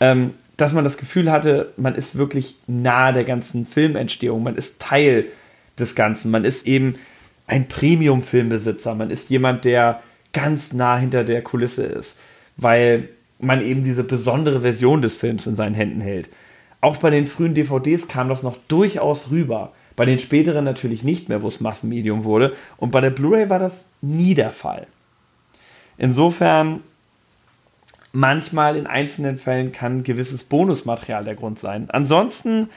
ähm, 0.00 0.34
dass 0.56 0.72
man 0.72 0.84
das 0.84 0.98
Gefühl 0.98 1.30
hatte, 1.30 1.72
man 1.76 1.94
ist 1.94 2.16
wirklich 2.16 2.56
nahe 2.66 3.12
der 3.12 3.24
ganzen 3.24 3.66
Filmentstehung, 3.66 4.42
man 4.42 4.56
ist 4.56 4.80
Teil 4.80 5.26
des 5.78 5.94
Ganzen, 5.94 6.30
man 6.30 6.44
ist 6.44 6.66
eben 6.66 6.96
ein 7.46 7.66
Premium-Filmbesitzer, 7.66 8.94
man 8.94 9.10
ist 9.10 9.30
jemand, 9.30 9.64
der 9.64 10.02
ganz 10.34 10.74
nah 10.74 10.98
hinter 10.98 11.24
der 11.24 11.42
Kulisse 11.42 11.84
ist, 11.84 12.18
weil 12.58 13.08
man 13.38 13.62
eben 13.62 13.84
diese 13.84 14.04
besondere 14.04 14.60
Version 14.60 15.00
des 15.00 15.16
Films 15.16 15.46
in 15.46 15.56
seinen 15.56 15.74
Händen 15.74 16.02
hält. 16.02 16.28
Auch 16.82 16.98
bei 16.98 17.08
den 17.08 17.26
frühen 17.26 17.54
DVDs 17.54 18.08
kam 18.08 18.28
das 18.28 18.42
noch 18.42 18.58
durchaus 18.68 19.30
rüber 19.30 19.72
bei 19.96 20.04
den 20.04 20.18
späteren 20.18 20.64
natürlich 20.64 21.04
nicht 21.04 21.28
mehr, 21.28 21.42
wo 21.42 21.48
es 21.48 21.60
Massenmedium 21.60 22.24
wurde. 22.24 22.54
Und 22.76 22.90
bei 22.90 23.00
der 23.00 23.10
Blu-ray 23.10 23.48
war 23.50 23.58
das 23.58 23.88
nie 24.00 24.34
der 24.34 24.50
Fall. 24.50 24.86
Insofern, 25.96 26.80
manchmal 28.12 28.76
in 28.76 28.86
einzelnen 28.86 29.38
Fällen 29.38 29.70
kann 29.70 30.02
gewisses 30.02 30.42
Bonusmaterial 30.44 31.24
der 31.24 31.36
Grund 31.36 31.60
sein. 31.60 31.88
Ansonsten, 31.90 32.68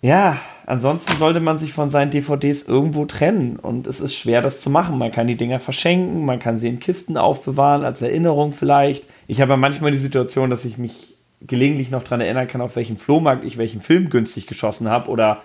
ja, 0.00 0.38
ansonsten 0.66 1.16
sollte 1.16 1.40
man 1.40 1.58
sich 1.58 1.72
von 1.72 1.90
seinen 1.90 2.10
DVDs 2.10 2.62
irgendwo 2.62 3.04
trennen. 3.04 3.56
Und 3.56 3.86
es 3.86 4.00
ist 4.00 4.14
schwer, 4.14 4.42
das 4.42 4.60
zu 4.60 4.70
machen. 4.70 4.98
Man 4.98 5.10
kann 5.10 5.26
die 5.26 5.36
Dinger 5.36 5.58
verschenken, 5.58 6.24
man 6.24 6.38
kann 6.38 6.58
sie 6.58 6.68
in 6.68 6.78
Kisten 6.78 7.16
aufbewahren, 7.16 7.84
als 7.84 8.00
Erinnerung 8.00 8.52
vielleicht. 8.52 9.04
Ich 9.26 9.40
habe 9.40 9.56
manchmal 9.56 9.90
die 9.90 9.98
Situation, 9.98 10.50
dass 10.50 10.64
ich 10.64 10.78
mich 10.78 11.14
gelegentlich 11.40 11.90
noch 11.90 12.02
daran 12.02 12.20
erinnern 12.20 12.48
kann, 12.48 12.60
auf 12.60 12.76
welchem 12.76 12.96
Flohmarkt 12.96 13.44
ich 13.44 13.58
welchen 13.58 13.80
Film 13.80 14.10
günstig 14.10 14.46
geschossen 14.46 14.88
habe 14.88 15.10
oder 15.10 15.42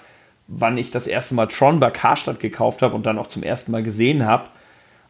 wann 0.47 0.77
ich 0.77 0.91
das 0.91 1.07
erste 1.07 1.35
Mal 1.35 1.47
Tron 1.47 1.79
bei 1.79 1.89
Karstadt 1.89 2.39
gekauft 2.39 2.81
habe 2.81 2.95
und 2.95 3.05
dann 3.05 3.17
auch 3.17 3.27
zum 3.27 3.43
ersten 3.43 3.71
Mal 3.71 3.83
gesehen 3.83 4.25
habe. 4.25 4.49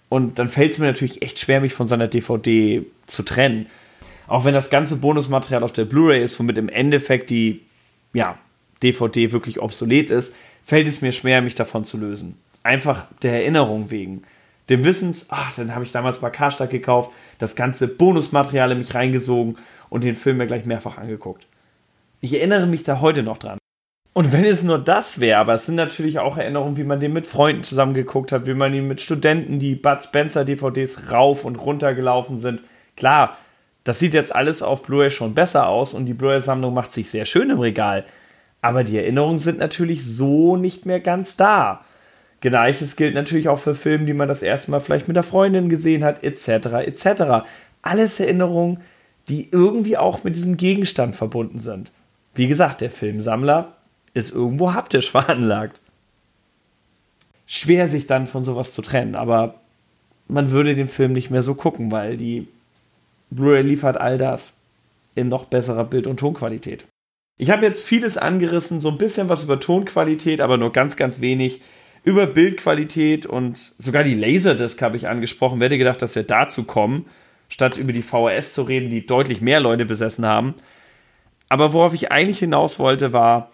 Und 0.09 0.39
dann 0.39 0.47
fällt 0.47 0.73
es 0.73 0.79
mir 0.79 0.85
natürlich 0.85 1.21
echt 1.21 1.39
schwer, 1.39 1.59
mich 1.59 1.73
von 1.73 1.87
seiner 1.87 2.07
DVD 2.07 2.85
zu 3.07 3.23
trennen. 3.23 3.65
Auch 4.27 4.45
wenn 4.45 4.53
das 4.53 4.69
ganze 4.69 4.95
Bonusmaterial 4.95 5.63
auf 5.63 5.73
der 5.73 5.85
Blu-ray 5.85 6.23
ist, 6.23 6.39
womit 6.39 6.57
im 6.57 6.69
Endeffekt 6.69 7.29
die 7.29 7.61
ja, 8.13 8.37
DVD 8.83 9.31
wirklich 9.31 9.61
obsolet 9.61 10.09
ist, 10.09 10.33
fällt 10.63 10.87
es 10.87 11.01
mir 11.01 11.11
schwer, 11.11 11.41
mich 11.41 11.55
davon 11.55 11.85
zu 11.85 11.97
lösen. 11.97 12.37
Einfach 12.61 13.05
der 13.21 13.33
Erinnerung 13.33 13.89
wegen. 13.89 14.23
Dem 14.69 14.83
Wissens, 14.85 15.25
ach, 15.29 15.53
dann 15.55 15.73
habe 15.75 15.83
ich 15.83 15.91
damals 15.91 16.19
bei 16.19 16.29
Karstadt 16.29 16.69
gekauft, 16.69 17.11
das 17.37 17.55
ganze 17.55 17.87
Bonusmaterial 17.87 18.71
in 18.71 18.77
mich 18.77 18.93
reingesogen 18.93 19.57
und 19.89 20.03
den 20.03 20.15
Film 20.15 20.37
mir 20.37 20.47
gleich 20.47 20.65
mehrfach 20.65 20.97
angeguckt. 20.97 21.45
Ich 22.21 22.33
erinnere 22.33 22.67
mich 22.67 22.83
da 22.83 23.01
heute 23.01 23.23
noch 23.23 23.37
dran. 23.37 23.57
Und 24.13 24.31
wenn 24.31 24.45
es 24.45 24.63
nur 24.63 24.77
das 24.77 25.19
wäre, 25.19 25.39
aber 25.39 25.55
es 25.55 25.65
sind 25.65 25.75
natürlich 25.75 26.19
auch 26.19 26.37
Erinnerungen, 26.37 26.77
wie 26.77 26.83
man 26.83 26.99
den 26.99 27.13
mit 27.13 27.25
Freunden 27.25 27.63
zusammengeguckt 27.63 28.31
hat, 28.31 28.45
wie 28.45 28.53
man 28.53 28.73
ihn 28.73 28.87
mit 28.87 29.01
Studenten, 29.01 29.59
die 29.59 29.75
Bud 29.75 30.03
Spencer 30.03 30.45
DVDs 30.45 31.11
rauf 31.11 31.45
und 31.45 31.55
runter 31.55 31.95
gelaufen 31.95 32.39
sind. 32.39 32.61
Klar, 32.95 33.37
das 33.83 33.99
sieht 33.99 34.13
jetzt 34.13 34.33
alles 34.33 34.61
auf 34.61 34.83
Blu-ray 34.83 35.09
schon 35.09 35.33
besser 35.33 35.67
aus 35.67 35.93
und 35.93 36.05
die 36.05 36.13
Blu-ray-Sammlung 36.13 36.73
macht 36.73 36.93
sich 36.93 37.09
sehr 37.09 37.25
schön 37.25 37.49
im 37.49 37.59
Regal. 37.59 38.05
Aber 38.63 38.85
die 38.85 38.97
Erinnerungen 38.97 39.39
sind 39.39 39.59
natürlich 39.59 40.05
so 40.05 40.55
nicht 40.55 40.85
mehr 40.85 41.01
ganz 41.01 41.35
da. 41.35 41.83
Gleiches 42.39 42.95
gilt 42.95 43.13
natürlich 43.13 43.49
auch 43.49 43.59
für 43.59 43.75
Filme, 43.75 44.05
die 44.05 44.13
man 44.13 44.29
das 44.29 44.41
erste 44.41 44.71
Mal 44.71 44.79
vielleicht 44.79 45.09
mit 45.09 45.17
der 45.17 45.23
Freundin 45.23 45.67
gesehen 45.67 46.01
hat, 46.01 46.23
etc. 46.23 46.47
etc. 46.85 47.45
Alles 47.81 48.21
Erinnerungen, 48.21 48.79
die 49.27 49.49
irgendwie 49.51 49.97
auch 49.97 50.23
mit 50.23 50.37
diesem 50.37 50.55
Gegenstand 50.55 51.13
verbunden 51.13 51.59
sind. 51.59 51.91
Wie 52.35 52.47
gesagt, 52.47 52.79
der 52.79 52.89
Filmsammler 52.89 53.75
ist 54.13 54.31
irgendwo 54.33 54.73
haptisch 54.73 55.11
veranlagt. 55.11 55.81
Schwer 57.45 57.89
sich 57.89 58.07
dann 58.07 58.27
von 58.27 58.45
sowas 58.45 58.71
zu 58.71 58.81
trennen, 58.81 59.15
aber 59.15 59.55
man 60.29 60.51
würde 60.51 60.73
den 60.73 60.87
Film 60.87 61.11
nicht 61.11 61.31
mehr 61.31 61.43
so 61.43 61.53
gucken, 61.53 61.91
weil 61.91 62.15
die 62.15 62.47
Blu-ray 63.29 63.61
liefert 63.61 63.97
all 63.97 64.17
das 64.17 64.53
in 65.15 65.27
noch 65.27 65.45
besserer 65.45 65.83
Bild- 65.83 66.07
und 66.07 66.17
Tonqualität. 66.17 66.85
Ich 67.37 67.49
habe 67.49 67.65
jetzt 67.65 67.83
vieles 67.83 68.17
angerissen, 68.17 68.79
so 68.79 68.89
ein 68.89 68.97
bisschen 68.97 69.29
was 69.29 69.43
über 69.43 69.59
Tonqualität, 69.59 70.39
aber 70.39 70.57
nur 70.57 70.71
ganz, 70.71 70.95
ganz 70.95 71.19
wenig 71.19 71.61
über 72.03 72.27
Bildqualität 72.27 73.25
und 73.25 73.73
sogar 73.79 74.03
die 74.03 74.15
Laserdisc 74.15 74.81
habe 74.81 74.97
ich 74.97 75.07
angesprochen. 75.07 75.59
Wer 75.59 75.67
hätte 75.67 75.77
gedacht, 75.77 76.01
dass 76.01 76.15
wir 76.15 76.23
dazu 76.23 76.63
kommen, 76.63 77.05
statt 77.49 77.77
über 77.77 77.93
die 77.93 78.01
VHS 78.01 78.53
zu 78.53 78.63
reden, 78.63 78.89
die 78.89 79.05
deutlich 79.05 79.41
mehr 79.41 79.59
Leute 79.59 79.85
besessen 79.85 80.25
haben. 80.25 80.53
Aber 81.49 81.73
worauf 81.73 81.93
ich 81.93 82.11
eigentlich 82.11 82.39
hinaus 82.39 82.77
wollte, 82.77 83.13
war, 83.13 83.51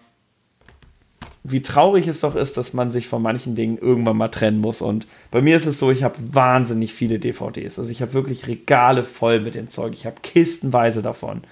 wie 1.42 1.62
traurig 1.62 2.06
es 2.06 2.20
doch 2.20 2.34
ist, 2.34 2.56
dass 2.56 2.74
man 2.74 2.90
sich 2.90 3.08
von 3.08 3.22
manchen 3.22 3.54
Dingen 3.54 3.78
irgendwann 3.78 4.16
mal 4.16 4.28
trennen 4.28 4.60
muss. 4.60 4.82
Und 4.82 5.06
bei 5.30 5.40
mir 5.40 5.56
ist 5.56 5.66
es 5.66 5.78
so, 5.78 5.90
ich 5.90 6.02
habe 6.02 6.16
wahnsinnig 6.18 6.92
viele 6.92 7.18
DVDs. 7.18 7.78
Also 7.78 7.90
ich 7.90 8.02
habe 8.02 8.12
wirklich 8.12 8.46
Regale 8.46 9.04
voll 9.04 9.40
mit 9.40 9.54
dem 9.54 9.70
Zeug. 9.70 9.94
Ich 9.94 10.06
habe 10.06 10.16
kistenweise 10.22 11.02
davon. 11.02 11.42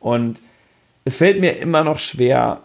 Und 0.00 0.40
es 1.08 1.16
fällt 1.16 1.40
mir 1.40 1.56
immer 1.56 1.84
noch 1.84 1.98
schwer, 1.98 2.60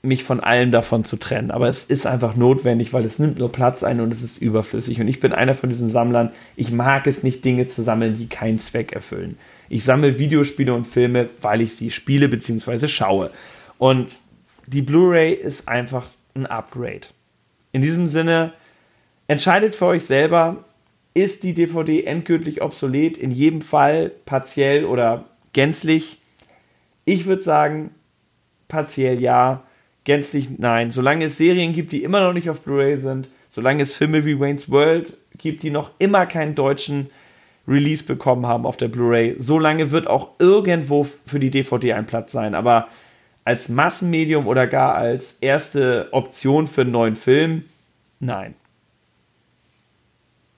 mich 0.00 0.24
von 0.24 0.40
allem 0.40 0.70
davon 0.70 1.04
zu 1.04 1.18
trennen. 1.18 1.50
Aber 1.50 1.68
es 1.68 1.84
ist 1.84 2.06
einfach 2.06 2.34
notwendig, 2.34 2.94
weil 2.94 3.04
es 3.04 3.18
nimmt 3.18 3.38
nur 3.38 3.52
Platz 3.52 3.82
ein 3.82 4.00
und 4.00 4.10
es 4.10 4.22
ist 4.22 4.40
überflüssig. 4.40 5.02
Und 5.02 5.08
ich 5.08 5.20
bin 5.20 5.32
einer 5.34 5.54
von 5.54 5.68
diesen 5.68 5.90
Sammlern. 5.90 6.30
Ich 6.56 6.72
mag 6.72 7.06
es 7.06 7.22
nicht, 7.22 7.44
Dinge 7.44 7.66
zu 7.66 7.82
sammeln, 7.82 8.16
die 8.16 8.26
keinen 8.26 8.58
Zweck 8.58 8.92
erfüllen. 8.92 9.36
Ich 9.68 9.84
sammle 9.84 10.18
Videospiele 10.18 10.72
und 10.72 10.86
Filme, 10.86 11.28
weil 11.42 11.60
ich 11.60 11.76
sie 11.76 11.90
spiele 11.90 12.28
bzw. 12.28 12.88
schaue. 12.88 13.30
Und 13.76 14.14
die 14.66 14.80
Blu-ray 14.80 15.34
ist 15.34 15.68
einfach 15.68 16.06
ein 16.34 16.46
Upgrade. 16.46 17.08
In 17.72 17.82
diesem 17.82 18.06
Sinne, 18.06 18.54
entscheidet 19.28 19.74
für 19.74 19.84
euch 19.84 20.06
selber, 20.06 20.64
ist 21.12 21.42
die 21.42 21.52
DVD 21.52 22.04
endgültig 22.04 22.62
obsolet, 22.62 23.18
in 23.18 23.30
jedem 23.30 23.60
Fall 23.60 24.10
partiell 24.24 24.86
oder 24.86 25.26
gänzlich? 25.52 26.22
Ich 27.04 27.26
würde 27.26 27.42
sagen, 27.42 27.90
partiell 28.68 29.20
ja, 29.20 29.64
gänzlich 30.04 30.58
nein. 30.58 30.90
Solange 30.90 31.26
es 31.26 31.38
Serien 31.38 31.72
gibt, 31.72 31.92
die 31.92 32.02
immer 32.02 32.20
noch 32.20 32.32
nicht 32.32 32.50
auf 32.50 32.62
Blu-ray 32.62 32.98
sind, 32.98 33.28
solange 33.50 33.82
es 33.82 33.94
Filme 33.94 34.24
wie 34.24 34.38
Wayne's 34.38 34.70
World 34.70 35.14
gibt, 35.38 35.62
die 35.62 35.70
noch 35.70 35.90
immer 35.98 36.26
keinen 36.26 36.54
deutschen 36.54 37.10
Release 37.66 38.04
bekommen 38.04 38.46
haben 38.46 38.66
auf 38.66 38.76
der 38.76 38.88
Blu-ray, 38.88 39.36
solange 39.38 39.90
wird 39.90 40.06
auch 40.06 40.30
irgendwo 40.38 41.04
für 41.04 41.40
die 41.40 41.50
DVD 41.50 41.94
ein 41.94 42.06
Platz 42.06 42.32
sein. 42.32 42.54
Aber 42.54 42.88
als 43.44 43.68
Massenmedium 43.68 44.46
oder 44.46 44.66
gar 44.66 44.94
als 44.94 45.38
erste 45.40 46.08
Option 46.12 46.66
für 46.66 46.82
einen 46.82 46.92
neuen 46.92 47.16
Film? 47.16 47.64
Nein. 48.20 48.54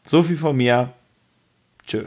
So 0.04 0.22
viel 0.22 0.36
von 0.36 0.56
mir. 0.56 0.92
Tschö. 1.86 2.06